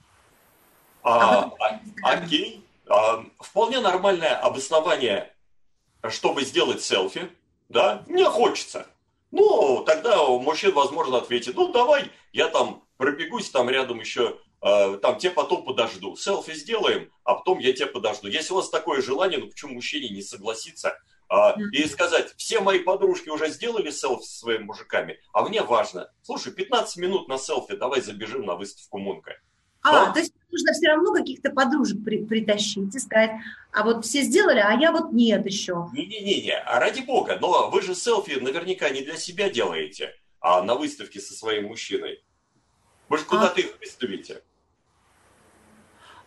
[1.02, 2.62] А, а, а окей.
[2.86, 5.32] А, вполне нормальное обоснование,
[6.10, 7.30] чтобы сделать селфи
[7.70, 8.86] да, мне хочется.
[9.30, 15.18] Ну, тогда мужчина, возможно, ответит, ну, давай, я там пробегусь, там рядом еще, э, там,
[15.18, 16.16] тебе потом подожду.
[16.16, 18.26] Селфи сделаем, а потом я тебя подожду.
[18.26, 20.98] Если у вас такое желание, ну, почему мужчине не согласиться
[21.30, 21.34] э,
[21.72, 26.52] и сказать, все мои подружки уже сделали селфи со своими мужиками, а мне важно, слушай,
[26.52, 29.36] 15 минут на селфи, давай забежим на выставку Мунка.
[29.82, 30.12] А, Но...
[30.12, 33.32] то есть нужно все равно каких-то подружек при, притащить и сказать,
[33.72, 35.88] а вот все сделали, а я вот нет еще.
[35.92, 40.74] Не-не-не, а ради бога, но вы же селфи наверняка не для себя делаете, а на
[40.74, 42.22] выставке со своим мужчиной.
[43.08, 43.60] Вы же куда-то а...
[43.60, 44.42] их выставите.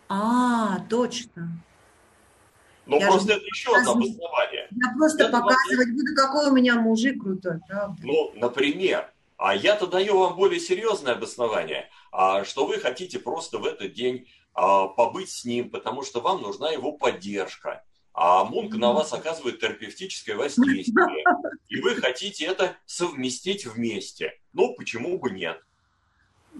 [0.08, 1.48] А, точно.
[2.86, 4.68] Ну, я просто это еще одно обоснование.
[4.70, 7.96] Я просто это показывать буду, какой у меня мужик крутой, правда?
[8.02, 9.10] Ну, например.
[9.36, 12.03] А я-то даю вам более серьезное обоснование, а,
[12.44, 16.70] что вы хотите просто в этот день а, побыть с ним, потому что вам нужна
[16.70, 17.82] его поддержка.
[18.12, 21.24] А Мунк на вас оказывает терапевтическое воздействие.
[21.68, 24.34] И вы хотите это совместить вместе.
[24.52, 25.60] Ну, почему бы нет?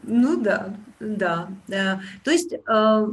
[0.03, 1.49] Ну да, да.
[1.69, 2.01] да.
[2.25, 3.07] То есть э,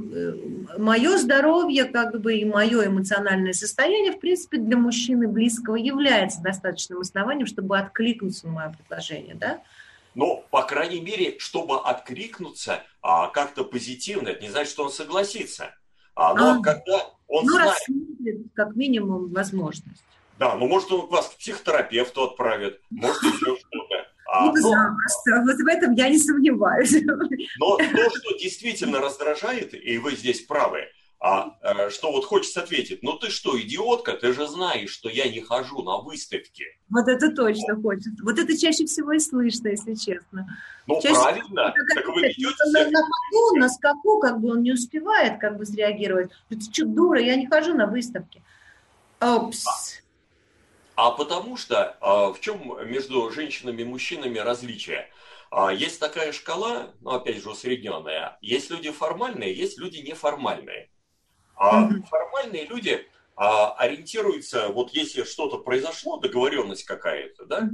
[0.79, 7.01] мое здоровье, как бы и мое эмоциональное состояние, в принципе, для мужчины близкого является достаточным
[7.01, 9.61] основанием, чтобы откликнуться на мое предложение, да?
[10.13, 15.73] Ну, по крайней мере, чтобы откликнуться а, как-то позитивно, это не значит, что он согласится.
[16.15, 17.71] А, но а, когда он ну, знает...
[17.71, 20.03] рассмотрит, как минимум, возможность.
[20.37, 24.07] Да, ну, может, он вас к психотерапевту отправит, может, еще что-то.
[24.33, 26.95] А, ну, запросто, вот в этом я не сомневаюсь.
[27.59, 30.87] Но то, что действительно раздражает, и вы здесь правы,
[31.23, 35.29] а э, что вот хочется ответить, ну ты что, идиотка, ты же знаешь, что я
[35.29, 36.65] не хожу на выставки.
[36.89, 37.83] Вот это точно вот.
[37.83, 38.23] хочется.
[38.23, 40.47] Вот это чаще всего и слышно, если честно.
[40.87, 44.63] Ну чаще правильно, всего, так вы ведете на, на ходу, на скаку, как бы он
[44.63, 46.31] не успевает как бы среагировать.
[46.49, 48.41] Ты что, дура, я не хожу на выставки.
[49.19, 50.01] Опс.
[50.95, 55.07] А, а потому что а, в чем между женщинами и мужчинами различие?
[55.51, 58.39] А, есть такая шкала, ну опять же усредненная.
[58.41, 60.90] Есть люди формальные, есть люди неформальные.
[61.61, 67.69] А формальные люди а, ориентируются, вот если что-то произошло, договоренность какая-то, да,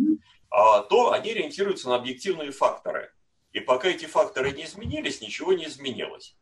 [0.50, 3.13] а, то они ориентируются на объективные факторы.
[3.54, 6.36] И пока эти факторы не изменились, ничего не изменилось.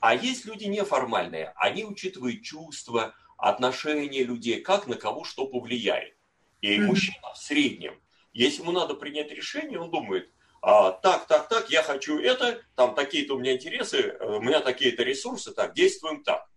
[0.00, 6.16] А есть люди неформальные, они учитывают чувства, отношения людей, как на кого что повлияет.
[6.62, 7.94] И мужчина в среднем,
[8.32, 10.32] если ему надо принять решение, он думает,
[10.62, 14.58] а, так, так, так, я хочу это, там такие-то у меня интересы, э, у меня
[14.58, 16.48] такие-то ресурсы, так, действуем так.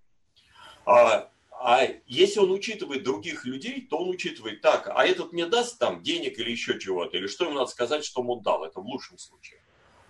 [0.85, 5.77] А, а если он учитывает других людей, то он учитывает так, а этот мне даст
[5.79, 8.85] там денег или еще чего-то, или что ему надо сказать, что он дал, это в
[8.85, 9.61] лучшем случае.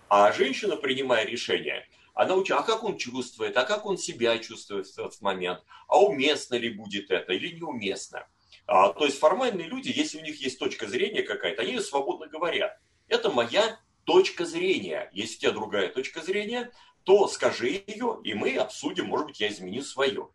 [0.08, 4.86] А женщина, принимая решение, она учит, а как он чувствует, а как он себя чувствует
[4.86, 8.26] в этот момент, а уместно ли будет это или неуместно.
[8.66, 12.26] А, то есть формальные люди, если у них есть точка зрения какая-то, они ее свободно
[12.26, 12.78] говорят.
[13.08, 15.10] Это моя точка зрения.
[15.12, 16.70] Если у тебя другая точка зрения,
[17.04, 20.28] то скажи ее, и мы обсудим, может быть, я изменю свое.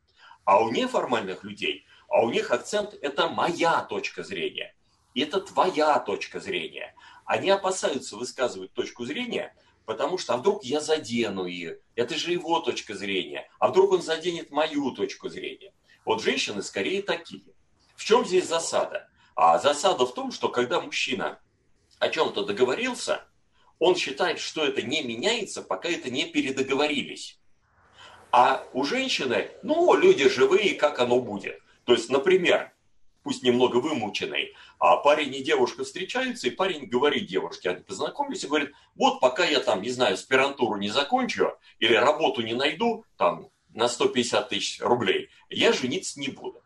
[0.48, 4.74] А у неформальных людей, а у них акцент– это моя точка зрения.
[5.14, 6.96] И это твоя точка зрения.
[7.26, 9.54] Они опасаются высказывать точку зрения,
[9.86, 14.02] потому что а вдруг я задену ее, это же его точка зрения, а вдруг он
[14.02, 15.74] заденет мою точку зрения.
[16.06, 17.44] Вот женщины скорее такие.
[17.98, 19.10] В чем здесь засада?
[19.36, 21.42] А засада в том, что когда мужчина
[22.00, 23.22] о чем-то договорился,
[23.80, 27.38] он считает, что это не меняется, пока это не передоговорились.
[28.32, 31.62] А у женщины, ну, люди живые, как оно будет.
[31.86, 32.72] То есть, например,
[33.24, 38.48] пусть немного вымученный, а парень и девушка встречаются, и парень говорит девушке, они познакомились и
[38.48, 43.50] говорит, вот пока я там, не знаю, аспирантуру не закончу или работу не найду, там,
[43.74, 46.62] на 150 тысяч рублей, я жениться не буду.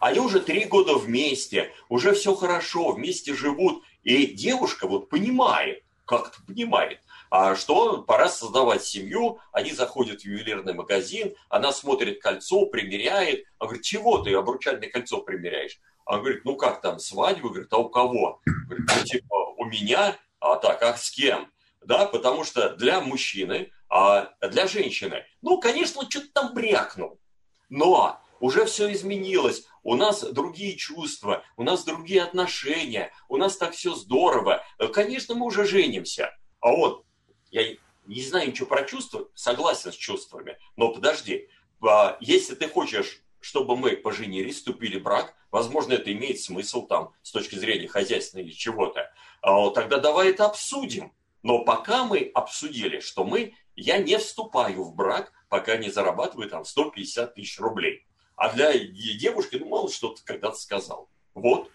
[0.00, 3.84] Они уже три года вместе, уже все хорошо, вместе живут.
[4.02, 10.74] И девушка вот понимает, как-то понимает, а что пора создавать семью, они заходят в ювелирный
[10.74, 15.78] магазин, она смотрит кольцо, примеряет, она говорит, чего ты обручальное кольцо примеряешь?
[16.04, 17.50] Она говорит, ну как там, свадьба?
[17.50, 18.40] Говорит, а у кого?
[18.66, 21.52] Говорит, ну типа, у меня, а так, а с кем?
[21.82, 27.20] Да, потому что для мужчины, а для женщины, ну, конечно, что-то там брякнул.
[27.68, 33.72] Но уже все изменилось, у нас другие чувства, у нас другие отношения, у нас так
[33.72, 34.64] все здорово.
[34.92, 36.36] Конечно, мы уже женимся.
[36.60, 37.04] А вот,
[37.50, 41.48] я не знаю ничего про чувства, согласен с чувствами, но подожди,
[41.82, 47.12] а, если ты хочешь, чтобы мы поженились, вступили в брак, возможно, это имеет смысл там
[47.22, 51.12] с точки зрения хозяйственной или чего-то, а, тогда давай это обсудим.
[51.42, 56.64] Но пока мы обсудили, что мы, я не вступаю в брак, пока не зарабатываю там
[56.64, 58.06] 150 тысяч рублей.
[58.36, 61.08] А для девушки, ну, мало что ты когда-то сказал.
[61.34, 61.70] Вот.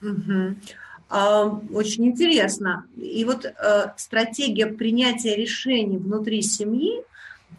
[0.00, 0.56] Угу.
[1.08, 2.86] А, очень интересно.
[2.96, 7.04] И вот э, стратегия принятия решений внутри семьи,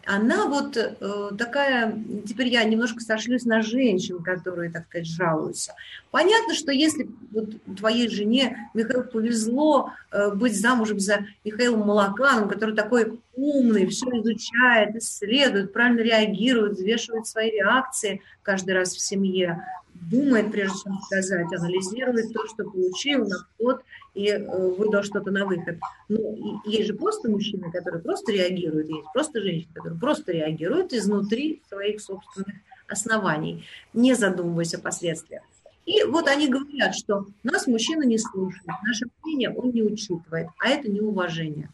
[0.04, 5.74] она вот э, такая, теперь я немножко сошлюсь на женщин, которые, так сказать, жалуются.
[6.10, 12.76] Понятно, что если вот твоей жене, Михаил, повезло э, быть замужем за Михаилом Малаканом, который
[12.76, 19.64] такой умный, все изучает, исследует, правильно реагирует, взвешивает свои реакции каждый раз в семье,
[20.10, 23.82] думает, прежде чем сказать, анализирует то, что получил на вход
[24.14, 25.78] и э, выдал что-то на выход.
[26.08, 31.62] Ну, есть же просто мужчины, которые просто реагируют, есть просто женщины, которые просто реагируют изнутри
[31.68, 32.56] своих собственных
[32.88, 35.42] оснований, не задумываясь о последствиях.
[35.84, 40.68] И вот они говорят, что нас мужчина не слушает, наше мнение он не учитывает, а
[40.68, 41.68] это неуважение.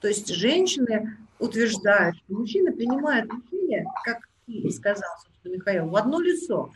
[0.00, 5.10] То есть женщины утверждают, что мужчина принимает решение, как и сказал,
[5.44, 6.70] Михаил, в одно лицо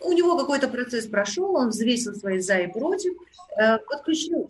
[0.00, 3.14] у него какой-то процесс прошел, он взвесил свои за и против,
[3.58, 4.48] э, подключил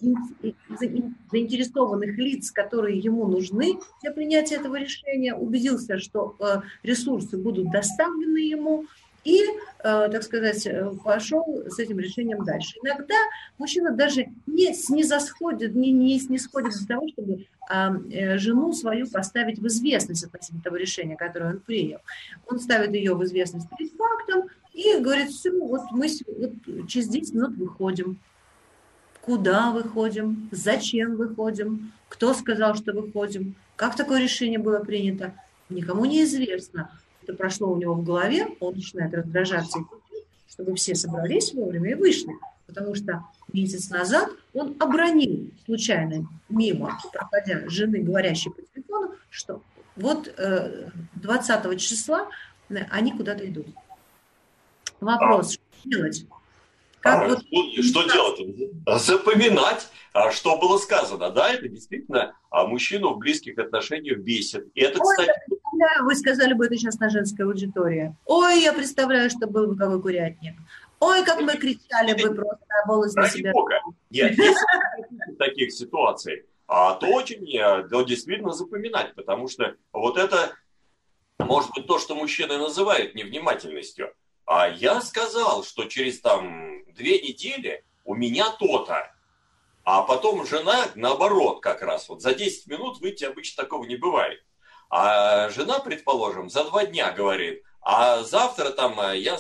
[1.31, 8.39] заинтересованных лиц, которые ему нужны для принятия этого решения, убедился, что э, ресурсы будут доставлены
[8.39, 8.87] ему,
[9.25, 9.49] и, э,
[9.83, 10.69] так сказать,
[11.03, 12.77] пошел с этим решением дальше.
[12.83, 13.17] Иногда
[13.59, 17.47] мужчина даже не снизосходит, не, не снисходит до того, чтобы
[18.39, 21.99] жену свою поставить в известность относительно того решения, которое он принял.
[22.47, 26.07] Он ставит ее в известность перед фактом, и говорит, все, вот мы
[26.39, 28.19] вот через 10 минут выходим.
[29.23, 30.49] Куда выходим?
[30.53, 31.93] Зачем выходим?
[32.11, 33.55] Кто сказал, что выходим?
[33.75, 35.33] Как такое решение было принято?
[35.71, 36.91] Никому не известно.
[37.23, 39.81] Это прошло у него в голове, он начинает раздражаться,
[40.49, 42.33] чтобы все собрались вовремя и вышли.
[42.67, 49.62] Потому что месяц назад он обронил случайно мимо, проходя жены, говорящей по телефону, что
[49.97, 50.33] вот
[51.15, 52.29] 20 э, числа
[52.91, 53.67] они куда-то идут.
[55.07, 56.27] Вопрос, а, что делать?
[57.01, 57.38] Как а, вот...
[57.38, 59.01] что, что делать?
[59.01, 61.31] Запоминать, а, что было сказано.
[61.31, 64.66] Да, это действительно а мужчину в близких отношениях бесит.
[64.75, 65.40] И это, Ой, кстати...
[66.03, 68.16] Вы сказали бы это сейчас на женской аудитории.
[68.25, 70.55] Ой, я представляю, что был бы какой курятник.
[70.99, 73.53] Ой, как мы кричали бы просто волос на себя.
[73.53, 73.79] Бога.
[74.11, 77.47] Нет, если таких ситуаций, а, то очень
[77.88, 80.53] то действительно запоминать, потому что вот это
[81.38, 84.12] может быть то, что мужчины называют невнимательностью.
[84.47, 89.13] А я сказал, что через там две недели у меня то-то.
[89.85, 94.43] А потом жена, наоборот, как раз, вот за 10 минут выйти обычно такого не бывает.
[94.89, 99.39] А жена, предположим, за два дня говорит, а завтра там э, я,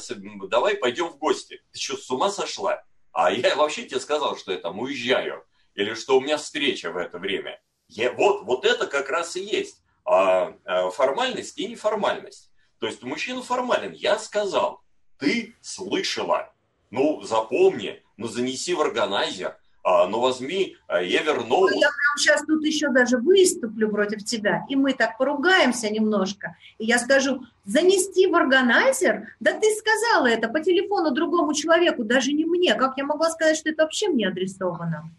[0.48, 1.62] давай пойдем в гости.
[1.72, 2.82] Ты что, с ума сошла?
[3.12, 5.44] А я вообще тебе сказал, что я там уезжаю.
[5.74, 7.60] Или что у меня встреча в это время.
[7.88, 12.50] Я, вот, вот это как раз и есть а, а, формальность и неформальность.
[12.78, 13.92] То есть мужчина формален.
[13.92, 14.82] Я сказал,
[15.18, 16.52] ты слышала.
[16.90, 21.74] Ну, запомни, ну, занеси в органайзер, а, ну, возьми а, Evernote.
[21.74, 26.56] Я прям сейчас тут еще даже выступлю против тебя, и мы так поругаемся немножко.
[26.78, 29.28] И я скажу, занести в органайзер?
[29.40, 32.74] Да ты сказала это по телефону другому человеку, даже не мне.
[32.74, 35.10] Как я могла сказать, что это вообще мне адресовано?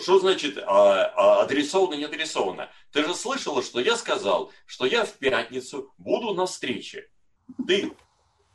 [0.00, 2.70] Что значит а, а, адресовано, не адресовано?
[2.92, 7.08] Ты же слышала, что я сказал, что я в пятницу буду на встрече.
[7.66, 7.92] Ты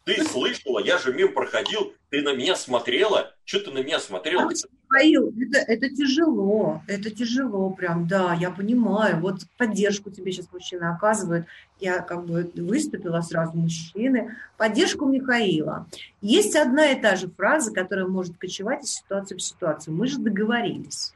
[0.04, 4.52] ты слышала, я же мимо проходил, ты на меня смотрела, что ты на меня смотрела?
[4.90, 9.22] Михаил, это, это тяжело, это тяжело прям, да, я понимаю.
[9.22, 11.46] Вот поддержку тебе сейчас мужчина оказывает.
[11.80, 14.36] Я как бы выступила сразу мужчины.
[14.58, 15.88] Поддержку Михаила.
[16.22, 19.96] Есть одна и та же фраза, которая может кочевать из ситуации в ситуацию.
[19.96, 21.14] Мы же договорились.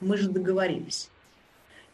[0.00, 1.08] Мы же договорились.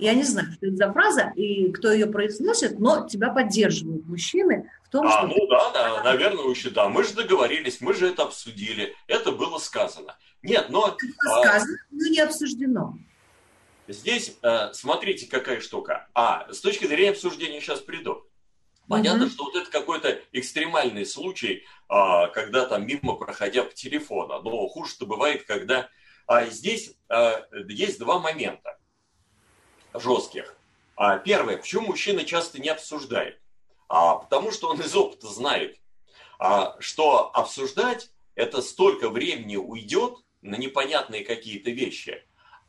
[0.01, 4.71] Я не знаю, что это за фраза и кто ее произносит, но тебя поддерживают мужчины
[4.91, 5.27] том, а, что...
[5.27, 6.89] ну да, да, наверное, еще да.
[6.89, 10.19] Мы же договорились, мы же это обсудили, это было сказано.
[10.43, 10.89] Нет, но...
[10.89, 12.95] Это а, сказано, но не обсуждено.
[13.89, 16.09] Здесь, э, смотрите, какая штука.
[16.15, 18.25] А, с точки зрения обсуждения сейчас приду.
[18.89, 19.33] Понятно, угу.
[19.33, 24.41] что вот это какой-то экстремальный случай, а, когда там мимо проходя по телефону.
[24.43, 25.89] Но хуже-то бывает, когда...
[26.27, 28.79] А здесь а, есть два момента
[29.95, 30.57] жестких.
[30.97, 33.41] А первое, почему мужчина часто не обсуждает?
[33.91, 35.77] А, потому что он из опыта знает,
[36.39, 42.25] а, что обсуждать это столько времени уйдет на непонятные какие-то вещи.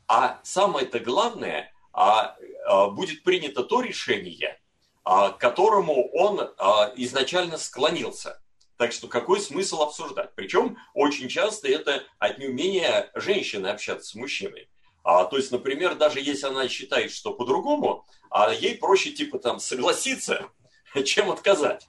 [0.08, 4.60] А самое-то главное, а, а, будет принято то решение,
[5.04, 8.42] а, к которому он а, изначально склонился.
[8.76, 10.34] Так что какой смысл обсуждать?
[10.34, 14.68] Причем очень часто это от неумения женщины общаться с мужчиной.
[15.04, 19.60] А, то есть, например, даже если она считает, что по-другому, а ей проще типа там
[19.60, 20.50] согласиться,
[21.04, 21.88] чем отказать,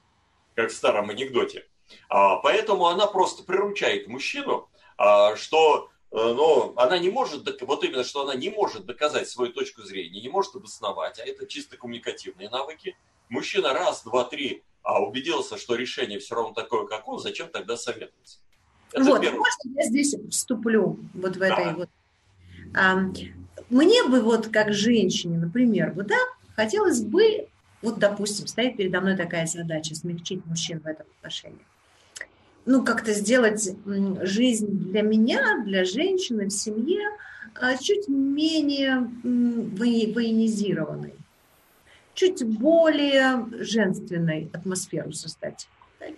[0.54, 1.66] как в старом анекдоте.
[2.08, 8.04] А, поэтому она просто приручает мужчину, а, что э, но она не может, вот именно,
[8.04, 12.48] что она не может доказать свою точку зрения, не может обосновать, а это чисто коммуникативные
[12.48, 12.96] навыки.
[13.28, 17.76] Мужчина раз, два, три а убедился, что решение все равно такое, как он, зачем тогда
[17.76, 18.38] советоваться?
[18.92, 19.38] Это вот, первое.
[19.38, 21.74] можно я здесь вступлю вот в этой да.
[21.74, 21.88] вот.
[22.76, 22.96] А,
[23.70, 26.18] мне бы вот как женщине, например, вот да,
[26.54, 27.48] хотелось бы,
[27.84, 31.64] вот допустим, стоит передо мной такая задача, смягчить мужчин в этом отношении.
[32.64, 33.76] Ну, как-то сделать
[34.22, 37.02] жизнь для меня, для женщины в семье
[37.54, 41.12] а, чуть менее военизированной,
[42.14, 45.68] чуть более женственной атмосферу создать,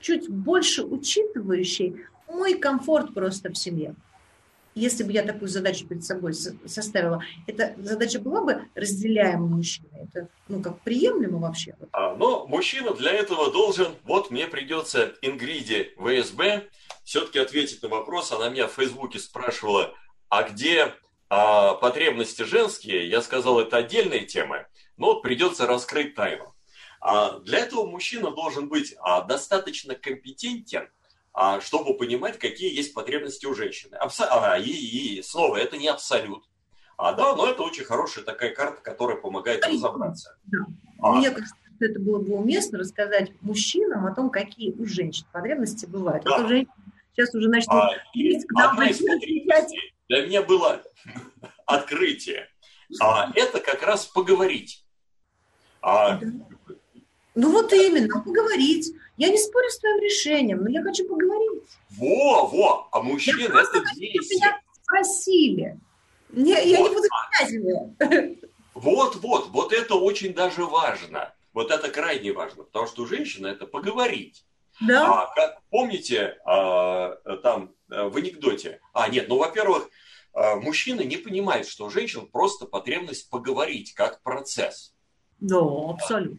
[0.01, 1.97] чуть больше учитывающей
[2.29, 3.97] мой комфорт просто в семье
[4.77, 10.03] если бы я такую задачу перед собой составила, эта задача была бы разделяема мужчиной?
[10.05, 11.75] Это, ну, как приемлемо вообще?
[11.93, 16.69] А, но мужчина для этого должен, вот мне придется Ингриде ВСБ
[17.05, 18.33] все-таки ответить на вопрос.
[18.33, 19.95] Она меня в Фейсбуке спрашивала,
[20.29, 20.95] а где
[21.31, 23.09] а, потребности женские?
[23.09, 24.67] Я сказал, это отдельная тема,
[24.99, 26.55] но придется раскрыть тайну.
[27.01, 30.91] А для этого мужчина должен быть а, достаточно компетентен
[31.61, 33.95] чтобы понимать, какие есть потребности у женщины.
[33.97, 34.25] Абсо...
[34.31, 36.45] А, и, и снова, это не абсолют.
[36.97, 40.39] А, да, но это очень хорошая такая карта, которая помогает разобраться.
[40.45, 40.59] Да.
[41.01, 41.13] А...
[41.17, 45.85] Мне кажется, что это было бы уместно рассказать мужчинам о том, какие у женщин потребности
[45.85, 46.25] бывают.
[46.25, 46.37] Да.
[46.37, 46.73] Это женщины
[47.17, 48.77] сейчас уже начнут а, к нам
[50.09, 50.83] для меня было
[51.67, 52.49] открытие.
[53.01, 54.85] А, это как раз поговорить.
[55.83, 56.27] А, да.
[57.35, 58.93] Ну вот именно, поговорить.
[59.17, 61.63] Я не спорю с твоим решением, но я хочу поговорить.
[61.91, 64.31] Во, во, а мужчины я это бесит.
[64.31, 65.81] Меня спросили.
[66.33, 66.65] Я, вот.
[66.65, 67.09] я не буду
[67.39, 68.37] князевая.
[68.75, 71.33] Вот, вот, вот это очень даже важно.
[71.55, 74.45] Вот это крайне важно, потому что у женщины это поговорить.
[74.87, 75.23] Да.
[75.23, 78.81] А, как, помните, а, там в анекдоте?
[78.93, 79.89] А, нет, ну, во-первых,
[80.35, 84.95] а, мужчина не понимает, что у женщин просто потребность поговорить как процесс.
[85.41, 86.39] Да, абсолютно.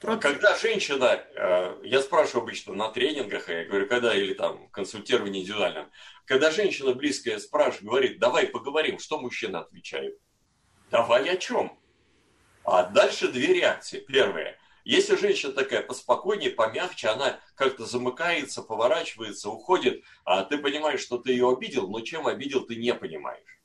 [0.00, 5.90] Когда женщина, э, я спрашиваю обычно на тренингах, я говорю, когда или там консультирование индивидуальном,
[6.24, 10.16] когда женщина близкая спрашивает, говорит, давай поговорим, что мужчина отвечает?
[10.90, 11.76] Давай о чем?
[12.64, 14.00] А дальше две реакции.
[14.00, 14.56] Первая.
[14.84, 21.32] Если женщина такая поспокойнее, помягче, она как-то замыкается, поворачивается, уходит, а ты понимаешь, что ты
[21.32, 23.60] ее обидел, но чем обидел, ты не понимаешь.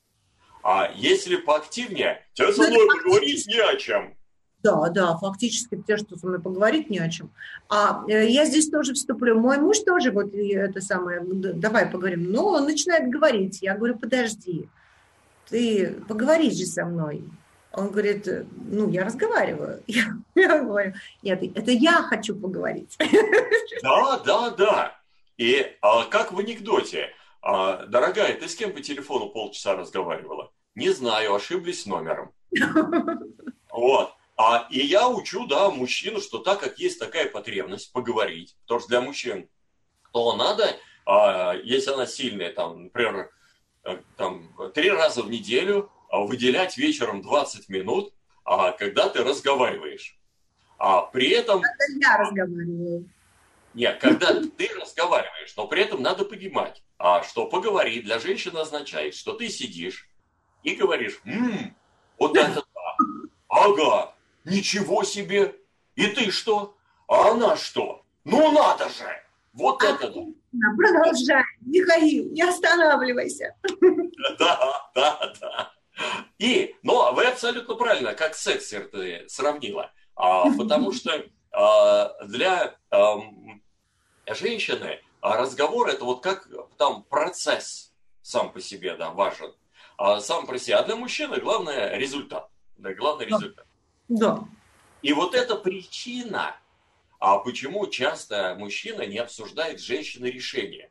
[0.62, 4.16] А если поактивнее, тебе со мной поговорить не о чем.
[4.64, 7.30] Да, да, фактически те, что со мной поговорить не о чем.
[7.68, 9.38] А э, я здесь тоже вступлю.
[9.38, 12.32] Мой муж тоже вот это самое, давай поговорим.
[12.32, 13.58] Но он начинает говорить.
[13.60, 14.66] Я говорю, подожди,
[15.50, 17.22] ты поговори же со мной.
[17.72, 19.82] Он говорит, ну, я разговариваю.
[19.86, 20.04] Я,
[20.34, 22.96] я говорю, нет, это я хочу поговорить.
[23.82, 25.00] Да, да, да.
[25.36, 27.10] И а, как в анекдоте.
[27.42, 30.52] А, дорогая, ты с кем по телефону полчаса разговаривала?
[30.74, 32.30] Не знаю, ошиблись номером.
[33.70, 34.14] Вот.
[34.36, 38.88] А, и я учу, да, мужчину, что так как есть такая потребность поговорить, потому что
[38.88, 39.48] для мужчин,
[40.12, 40.76] то надо,
[41.06, 43.30] а, если она сильная, там, например,
[43.84, 48.12] э, там, три раза в неделю а, выделять вечером 20 минут,
[48.44, 50.18] а, когда ты разговариваешь.
[50.78, 51.62] А при этом...
[51.62, 53.08] Когда я разговариваю.
[53.74, 59.14] Нет, когда ты разговариваешь, но при этом надо понимать, а, что поговорить для женщины означает,
[59.14, 60.08] что ты сидишь
[60.62, 61.74] и говоришь, м-м,
[62.18, 62.96] вот это да,
[63.48, 64.13] ага,
[64.44, 65.54] Ничего себе!
[65.96, 66.76] И ты что?
[67.08, 68.04] А она что?
[68.24, 69.22] Ну надо же!
[69.52, 70.20] Вот а это да!
[70.76, 73.54] Продолжай, Михаил, не останавливайся.
[74.38, 75.72] Да, да, да.
[76.38, 79.92] И, но вы абсолютно правильно, как сексер ты сравнила.
[80.16, 83.16] А, потому что а, для а,
[84.28, 87.92] женщины разговор это вот как там процесс
[88.22, 89.54] сам по себе, да, важен.
[89.96, 90.76] А, сам по себе.
[90.76, 92.48] А для мужчины главное результат.
[92.76, 93.66] Да, главный результат.
[94.08, 94.44] Да.
[95.02, 96.56] И вот эта причина,
[97.18, 100.90] а почему часто мужчина не обсуждает с женщиной решение.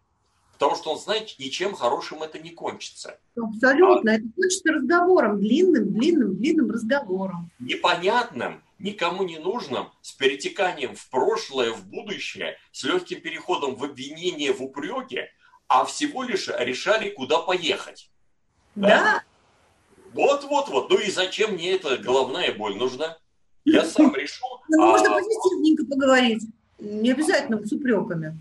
[0.54, 3.20] потому что он знает, ничем хорошим это не кончится.
[3.36, 4.12] Абсолютно.
[4.12, 7.52] А, это кончится разговором, длинным, длинным, длинным разговором.
[7.60, 14.54] Непонятным, никому не нужным, с перетеканием в прошлое, в будущее, с легким переходом в обвинение,
[14.54, 15.22] в упреки,
[15.68, 18.10] а всего лишь решали, куда поехать.
[18.76, 18.88] Да.
[18.88, 19.24] да?
[20.14, 20.90] Вот-вот-вот.
[20.90, 23.18] Ну и зачем мне эта головная боль нужна?
[23.66, 24.46] Я сам решу.
[24.70, 25.20] Ну, можно а...
[25.20, 26.44] позитивненько поговорить.
[26.80, 28.40] Не обязательно с упреками.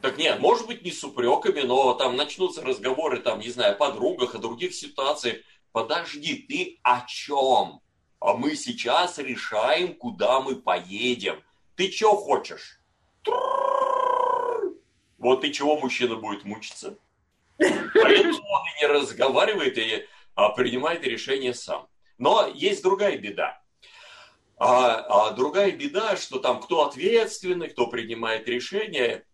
[0.00, 3.76] Так нет, может быть не с упреками, но там начнутся разговоры, там, не знаю, о
[3.76, 5.38] подругах, о других ситуациях.
[5.72, 7.80] Подожди, ты о чем?
[8.18, 11.42] А мы сейчас решаем, куда мы поедем.
[11.76, 12.80] Ты что хочешь?
[15.18, 16.96] Вот и чего мужчина будет мучиться?
[17.58, 21.88] Поэтому он и не разговаривает, и принимает решение сам.
[22.18, 23.60] Но есть другая беда.
[24.58, 29.24] А, а другая беда, что там кто ответственный, кто принимает решения.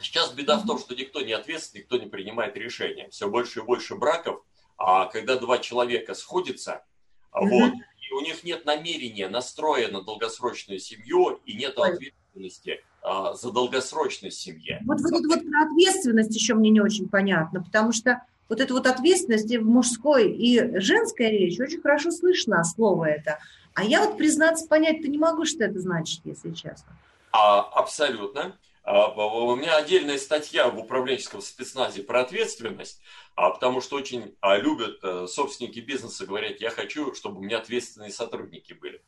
[0.00, 3.08] Сейчас беда в том, что никто не ответственный, никто не принимает решения.
[3.10, 4.42] Все больше и больше браков,
[4.76, 6.84] а когда два человека сходятся,
[7.32, 7.48] mm-hmm.
[7.48, 13.52] вот, и у них нет намерения, настроя на долгосрочную семью, и нет ответственности а, за
[13.52, 14.80] долгосрочность семьи.
[14.84, 18.86] Вот, вот вот про ответственность еще мне не очень понятно, потому что вот эта вот
[18.86, 23.38] ответственность в мужской и женской речи очень хорошо слышно слово это.
[23.74, 26.96] А я вот, признаться, понять-то не могу, что это значит, если честно.
[27.32, 28.56] А, абсолютно.
[28.84, 33.00] А, у меня отдельная статья в управленческом спецназе про ответственность,
[33.34, 37.58] а, потому что очень а, любят э, собственники бизнеса говорить, я хочу, чтобы у меня
[37.58, 39.02] ответственные сотрудники были.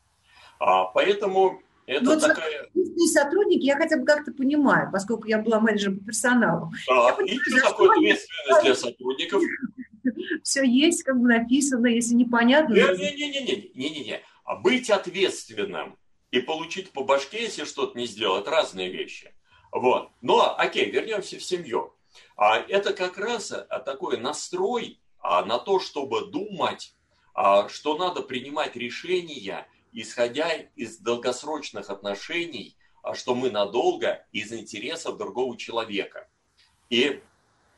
[0.59, 2.68] Поэтому это ну, такая...
[3.12, 6.72] сотрудники я хотя бы как-то понимаю, поскольку я была менеджером по персоналу.
[6.89, 9.43] Да, понимаю, и что такое ответственность для сотрудников?
[10.43, 12.74] Все есть, как бы написано, если непонятно.
[12.74, 14.20] Не-не-не-не-не-не.
[14.45, 15.97] А быть ответственным
[16.30, 19.32] и получить по башке, если что-то не сделал, это разные вещи.
[19.72, 20.11] Вот.
[20.22, 21.95] Но, окей, вернемся в семью.
[22.37, 26.95] А это как раз а, такой настрой а, на то, чтобы думать,
[27.34, 29.66] а, что надо принимать решения
[29.97, 36.28] исходя из долгосрочных отношений, а что мы надолго из интересов другого человека.
[36.90, 37.22] И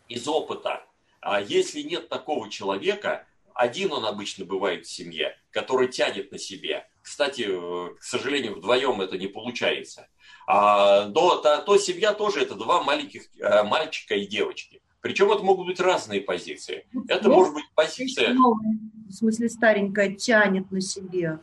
[0.08, 0.84] из опыта.
[1.20, 6.88] А если нет такого человека, один он обычно бывает в семье, который тянет на себе.
[7.02, 10.08] Кстати, к сожалению, вдвоем это не получается.
[10.46, 14.82] А, то, то, то семья тоже это два маленьких э, мальчика и девочки.
[15.00, 16.86] Причем это могут быть разные позиции.
[17.06, 18.34] Это может быть позиция...
[18.34, 21.38] В смысле старенькая тянет на себе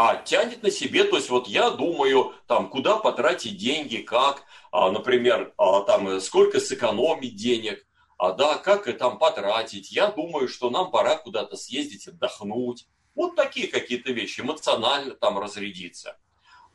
[0.00, 4.92] а тянет на себе, то есть вот я думаю, там, куда потратить деньги, как, а,
[4.92, 7.84] например, а, там, сколько сэкономить денег,
[8.16, 12.86] а, да, как там потратить, я думаю, что нам пора куда-то съездить, отдохнуть,
[13.16, 16.16] вот такие какие-то вещи, эмоционально там разрядиться.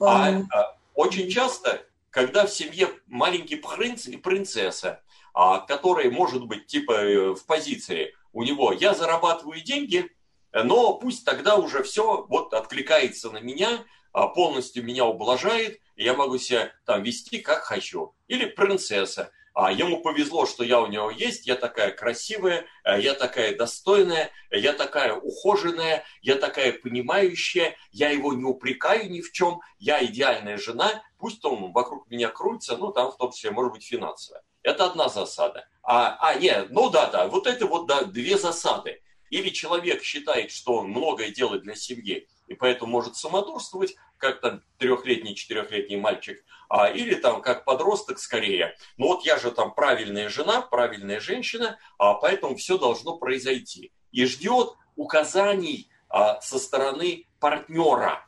[0.01, 5.01] А, а очень часто, когда в семье маленький принц и принцесса,
[5.33, 10.11] а, который может быть типа э, в позиции у него «я зарабатываю деньги»,
[10.53, 16.13] но пусть тогда уже все вот откликается на меня, а, полностью меня ублажает, и я
[16.13, 18.13] могу себя там вести как хочу.
[18.27, 19.31] Или принцесса.
[19.55, 24.31] А ему повезло, что я у него есть, я такая красивая, э, я такая достойная,
[24.49, 30.57] я такая ухоженная, я такая понимающая, я его не упрекаю ни в чем, я идеальная
[30.57, 34.41] жена, пусть он вокруг меня крутится, ну там в том числе, может быть, финансово.
[34.63, 35.67] Это одна засада.
[35.83, 39.02] А, а нет, ну да, да, вот это вот да, две засады.
[39.33, 44.61] Или человек считает, что он многое делает для семьи, и поэтому может самодурствовать, как там
[44.77, 48.77] трехлетний, четырехлетний мальчик, а, или там как подросток скорее.
[48.97, 53.91] Ну вот я же там правильная жена, правильная женщина, а поэтому все должно произойти.
[54.11, 58.27] И ждет указаний а, со стороны партнера.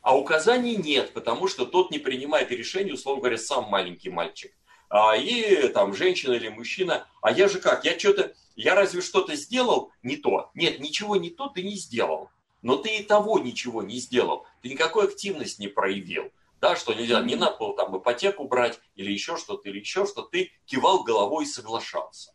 [0.00, 4.56] А указаний нет, потому что тот не принимает решение, условно говоря, сам маленький мальчик.
[4.88, 9.34] А, и там женщина или мужчина, а я же как, я что-то, я разве что-то
[9.34, 10.50] сделал не то?
[10.54, 12.30] Нет, ничего не то ты не сделал.
[12.62, 14.46] Но ты и того ничего не сделал.
[14.62, 16.32] Ты никакой активность не проявил.
[16.60, 20.22] Да, что нельзя, не надо было там ипотеку брать или еще что-то, или еще что
[20.22, 22.32] Ты кивал головой и соглашался.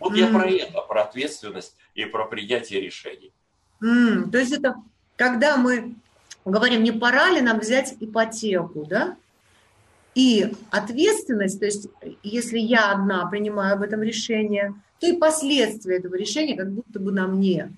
[0.00, 0.18] Вот mm.
[0.18, 3.32] я про это, про ответственность и про принятие решений.
[3.82, 4.30] Mm.
[4.30, 4.74] То есть это
[5.16, 5.94] когда мы
[6.44, 9.16] говорим, не пора ли нам взять ипотеку, да?
[10.14, 11.88] И ответственность, то есть
[12.22, 17.10] если я одна принимаю об этом решение, то и последствия этого решения как будто бы
[17.10, 17.74] на мне.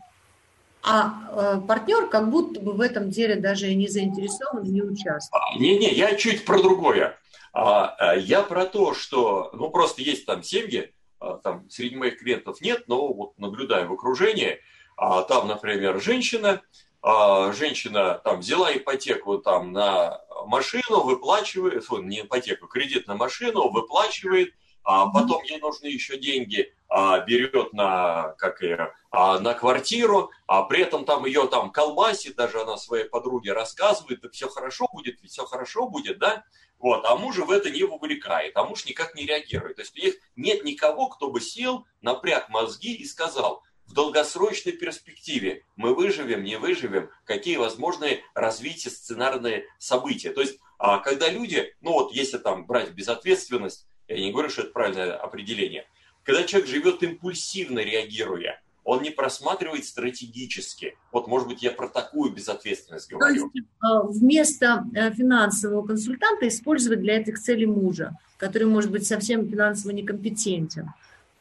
[0.83, 5.43] А э, партнер как будто бы в этом деле даже не заинтересован не участвует.
[5.59, 7.19] Не-не, я чуть про другое.
[7.53, 12.19] А, а, я про то, что, ну, просто есть там семьи, а, там среди моих
[12.19, 14.61] клиентов нет, но вот наблюдаю в окружении,
[14.97, 16.61] а, там, например, женщина,
[17.03, 24.55] а, женщина там взяла ипотеку там на машину, выплачивает, не ипотеку, кредит на машину, выплачивает,
[24.85, 30.63] а потом ей нужны еще деньги, а, берет на, как ее, а, на квартиру, а
[30.63, 35.19] при этом там ее там колбасит, даже она своей подруге рассказывает, да все хорошо будет,
[35.27, 36.45] все хорошо будет, да,
[36.79, 39.77] вот, а мужа в это не вовлекает, а муж никак не реагирует.
[39.77, 44.73] То есть у них нет никого, кто бы сел, напряг мозги и сказал, в долгосрочной
[44.73, 50.31] перспективе мы выживем, не выживем, какие возможные развития, сценарные события.
[50.31, 54.63] То есть, а, когда люди, ну вот если там брать безответственность, я не говорю, что
[54.63, 55.87] это правильное определение,
[56.25, 60.97] когда человек живет импульсивно реагируя, он не просматривает стратегически.
[61.11, 63.51] Вот, может быть, я про такую безответственность говорю.
[63.51, 69.05] То есть а, вместо э, финансового консультанта использовать для этих целей мужа, который может быть
[69.05, 70.93] совсем финансово некомпетентен.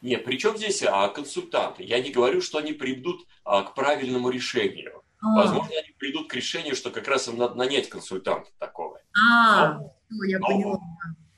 [0.02, 1.82] Нет, причем здесь а, консультанты?
[1.82, 5.02] Я не говорю, что они придут а, к правильному решению.
[5.20, 5.36] А.
[5.36, 9.00] Возможно, они придут к решению, что как раз им надо нанять консультанта такого.
[9.18, 10.80] А, но, ну, я но поняла.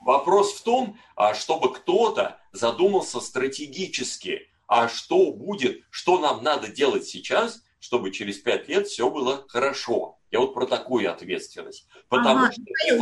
[0.01, 7.07] Вопрос в том, а, чтобы кто-то задумался стратегически, а что будет, что нам надо делать
[7.07, 10.19] сейчас, чтобы через пять лет все было хорошо.
[10.31, 11.87] Я вот про такую ответственность.
[12.09, 12.99] Потому ага, что я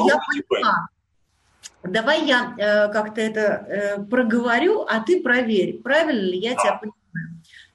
[0.48, 0.88] поняла.
[1.88, 6.96] Давай я э, как-то это э, проговорю, а ты проверь, правильно ли я тебя понимаю.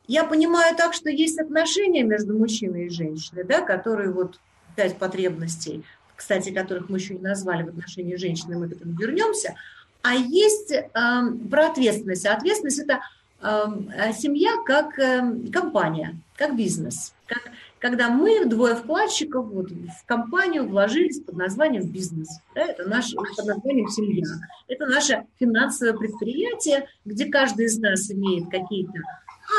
[0.07, 4.39] Я понимаю так, что есть отношения между мужчиной и женщиной, да, которые вот
[4.75, 5.83] пять потребностей,
[6.15, 9.55] кстати, которых мы еще не назвали в отношении женщины, мы к этому вернемся.
[10.01, 10.87] А есть э,
[11.49, 12.25] про ответственность.
[12.25, 12.99] А ответственность это
[13.41, 17.51] э, семья как э, компания, как бизнес, как
[17.81, 22.29] когда мы, двое вкладчиков, вот, в компанию вложились под названием бизнес.
[22.53, 24.23] Да, это наш, под названием семья.
[24.67, 28.99] Это наше финансовое предприятие, где каждый из нас имеет какие-то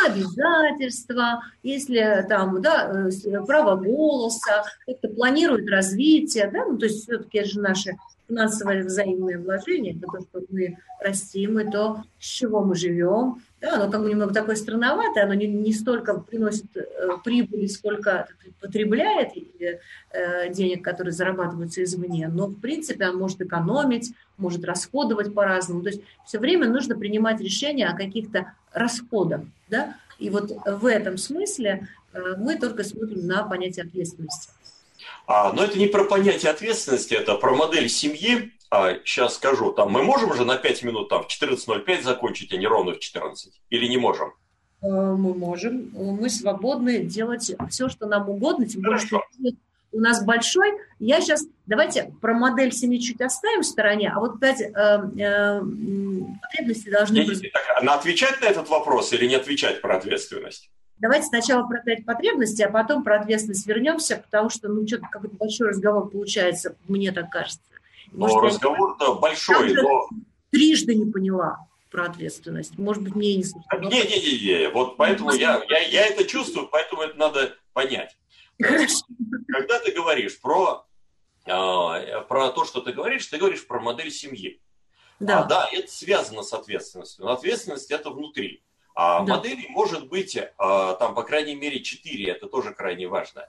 [0.07, 7.39] обязательства, если там, да, э, право голоса, как-то планирует развитие, да, ну, то есть все-таки
[7.39, 7.97] это же наше
[8.29, 13.77] финансовое взаимное вложение, это то, что мы растим, и то, с чего мы живем, да,
[13.77, 16.83] оно как бы немного такое странноватое, оно не, не столько приносит э,
[17.23, 18.27] прибыли, сколько
[18.61, 25.83] потребляет э, денег, которые зарабатываются извне, но в принципе он может экономить, может расходовать по-разному.
[25.83, 29.43] То есть все время нужно принимать решения о каких-то расходах.
[29.69, 29.95] Да?
[30.19, 34.51] И вот в этом смысле э, мы только смотрим на понятие ответственности.
[35.29, 39.91] А, но это не про понятие ответственности, это про модель семьи, а, сейчас скажу, там
[39.91, 43.53] мы можем уже на 5 минут там в 14.05 закончить, а не ровно в 14?
[43.69, 44.33] Или не можем?
[44.81, 45.91] Э, мы можем.
[45.93, 49.21] Мы свободны делать все, что нам угодно, тем более, что
[49.93, 50.73] у нас большой.
[50.99, 55.61] Я сейчас, давайте про модель семьи чуть оставим в стороне, а вот, кстати, э, э,
[56.41, 57.53] потребности должны не, быть...
[57.53, 60.71] Так, а на отвечать на этот вопрос или не отвечать про ответственность?
[60.97, 65.37] Давайте сначала про пять потребностей, а потом про ответственность вернемся, потому что, ну, что-то какой-то
[65.37, 67.61] большой разговор получается, мне так кажется.
[68.11, 70.09] Может, но разговор-то большой, но...
[70.51, 72.79] Трижды не поняла про ответственность.
[72.79, 73.79] Может быть, мне не слышно.
[73.79, 78.17] Не-не-не, вот поэтому я, я, я это чувствую, поэтому это надо понять.
[78.61, 79.05] Хорошо.
[79.49, 80.87] Когда ты говоришь про,
[81.47, 84.61] э, про то, что ты говоришь, ты говоришь про модель семьи.
[85.21, 85.41] Да.
[85.41, 87.25] А, да, это связано с ответственностью.
[87.25, 88.63] Но ответственность это внутри.
[88.95, 89.37] А да.
[89.37, 93.49] моделей может быть, а, там, по крайней мере, четыре, это тоже крайне важно.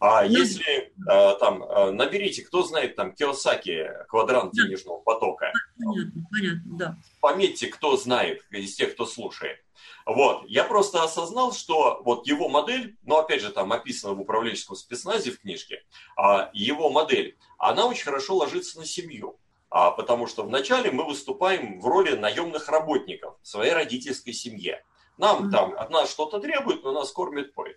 [0.00, 4.64] А если а, там а, наберите, кто знает там Киосаки, квадрант да.
[4.64, 5.52] денежного потока.
[5.78, 6.96] Понятно, понятно, да.
[7.20, 9.58] Пометьте, кто знает из тех, кто слушает.
[10.06, 14.74] Вот, я просто осознал, что вот его модель, ну опять же там описано в управленческом
[14.74, 15.84] спецназе в книжке,
[16.16, 19.38] а его модель, она очень хорошо ложится на семью.
[19.68, 24.82] А, потому что вначале мы выступаем в роли наемных работников в своей родительской семье.
[25.18, 27.76] Нам там от нас что-то требуют, но нас кормят, поют.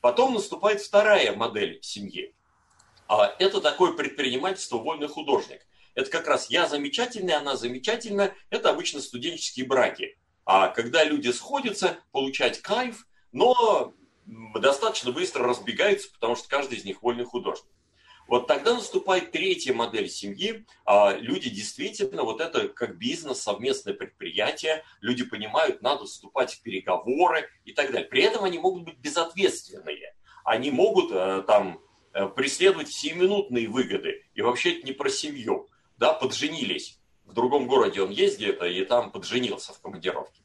[0.00, 2.34] Потом наступает вторая модель семьи.
[3.08, 5.66] А это такое предпринимательство вольный художник.
[5.94, 8.34] Это как раз я замечательный, она замечательная.
[8.50, 10.18] Это обычно студенческие браки.
[10.44, 13.94] А когда люди сходятся, получать кайф, но
[14.54, 17.72] достаточно быстро разбегаются, потому что каждый из них вольный художник.
[18.28, 20.66] Вот тогда наступает третья модель семьи.
[20.84, 27.48] А, люди действительно, вот это как бизнес, совместное предприятие, люди понимают, надо вступать в переговоры
[27.64, 28.06] и так далее.
[28.06, 30.14] При этом они могут быть безответственные.
[30.44, 31.80] Они могут э, там
[32.12, 34.22] э, преследовать всеминутные выгоды.
[34.34, 35.66] И вообще это не про семью.
[35.96, 37.00] Да, подженились.
[37.24, 40.42] В другом городе он есть где-то, и там подженился в командировке.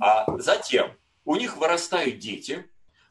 [0.00, 0.90] А затем
[1.26, 2.64] у них вырастают дети,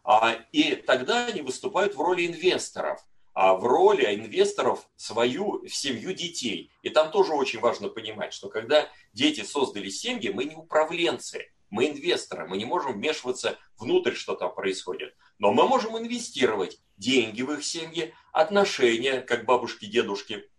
[0.03, 3.05] а, и тогда они выступают в роли инвесторов–
[3.35, 6.71] в роли инвесторов свою семью детей.
[6.81, 11.89] И там тоже очень важно понимать, что когда дети создали семьи, мы не управленцы, мы
[11.89, 15.15] инвесторы, мы не можем вмешиваться внутрь, что там происходит.
[15.37, 20.49] Но мы можем инвестировать деньги в их семьи, отношения, как бабушки, дедушки,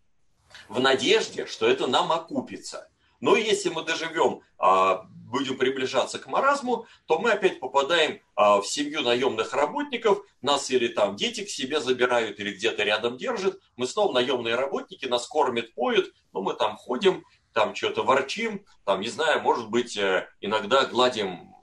[0.68, 2.90] в надежде, что это нам окупится.
[3.20, 8.66] Но если мы доживем, а, будем приближаться к маразму, то мы опять попадаем а, в
[8.66, 13.86] семью наемных работников, нас или там дети к себе забирают, или где-то рядом держат, мы
[13.86, 19.08] снова наемные работники, нас кормят, поют, но мы там ходим, там что-то ворчим, там, не
[19.08, 21.54] знаю, может быть, э, иногда гладим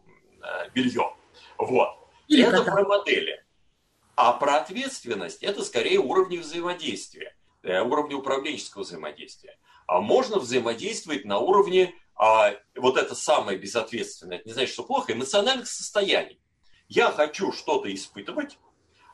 [0.41, 1.16] э, белье.
[1.57, 1.89] Вот.
[2.28, 3.43] Или это про модели.
[4.16, 9.57] А про ответственность это скорее уровни взаимодействия, э, уровни управленческого взаимодействия.
[9.86, 15.14] А можно взаимодействовать на уровне а, вот это самое безответственное, это не значит, что плохо,
[15.14, 16.39] эмоциональных состояний.
[16.88, 18.57] Я хочу что-то испытывать,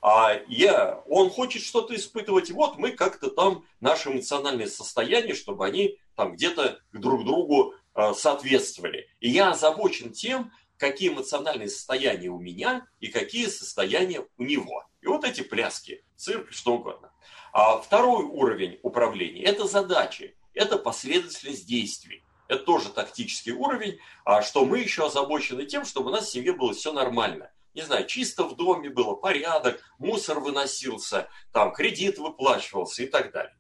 [0.02, 5.98] а я, он хочет что-то испытывать, вот мы как-то там наши эмоциональные состояния, чтобы они
[6.16, 9.10] там где-то друг другу э, соответствовали.
[9.20, 14.86] И я озабочен тем, какие эмоциональные состояния у меня и какие состояния у него.
[15.02, 17.12] И вот эти пляски, цирк, что угодно.
[17.52, 22.24] А второй уровень управления– это задачи, это последовательность действий.
[22.50, 26.52] Это тоже тактический уровень, а что мы еще озабочены тем, чтобы у нас в семье
[26.52, 27.52] было все нормально.
[27.76, 33.56] Не знаю, чисто в доме было, порядок, мусор выносился, там кредит выплачивался и так далее.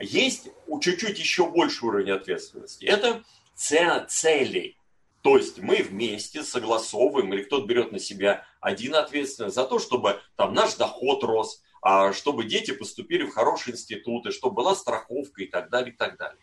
[0.00, 0.48] Есть
[0.80, 2.86] чуть-чуть еще больше уровень ответственности.
[2.86, 3.22] Это
[3.54, 4.76] цели.
[5.20, 10.20] То есть мы вместе согласовываем, или кто-то берет на себя один ответственность за то, чтобы
[10.36, 15.46] там наш доход рос, а чтобы дети поступили в хорошие институты, чтобы была страховка и
[15.46, 16.40] так далее, и так далее.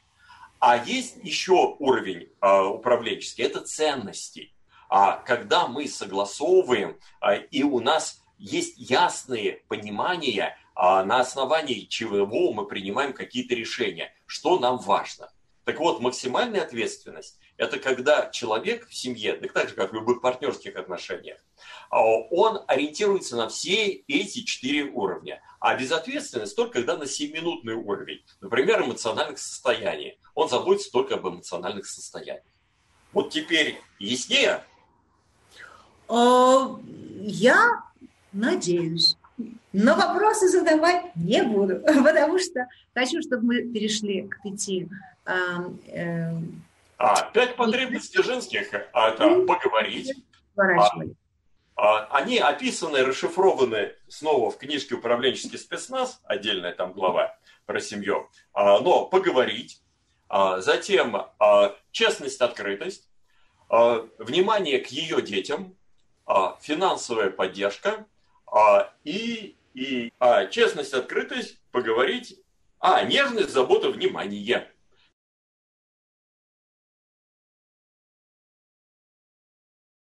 [0.61, 4.53] А есть еще уровень а, управленческий, это ценности.
[4.89, 12.53] А когда мы согласовываем, а, и у нас есть ясные понимания, а на основании чего
[12.53, 15.31] мы принимаем какие-то решения, что нам важно.
[15.63, 20.21] Так вот, максимальная ответственность– это когда человек в семье, так, так же, как в любых
[20.21, 21.39] партнерских отношениях,
[21.89, 25.41] а, он ориентируется на все эти четыре уровня.
[25.59, 30.19] А безответственность только когда на 7-минутный уровень, например, эмоциональных состояний.
[30.33, 32.43] Он заботится только об эмоциональных состояниях.
[33.13, 34.63] Вот теперь яснее?
[36.07, 36.79] А,
[37.21, 37.83] я
[38.31, 39.17] надеюсь.
[39.73, 44.89] Но вопросы задавать не буду, потому что хочу, чтобы мы перешли к пяти.
[47.01, 50.13] А, пять потребностей женских это поговорить.
[50.55, 50.91] А,
[51.75, 57.35] а, они описаны, расшифрованы снова в книжке «Управленческий спецназ», отдельная там глава
[57.65, 58.29] про семью.
[58.53, 59.81] А, но поговорить,
[60.29, 63.09] а, затем а, честность, открытость,
[63.67, 65.75] а, внимание к ее детям,
[66.61, 68.05] финансовая поддержка
[69.03, 70.13] и и
[70.51, 72.39] честность, открытость, поговорить.
[72.79, 74.71] А, нежность, забота, внимание.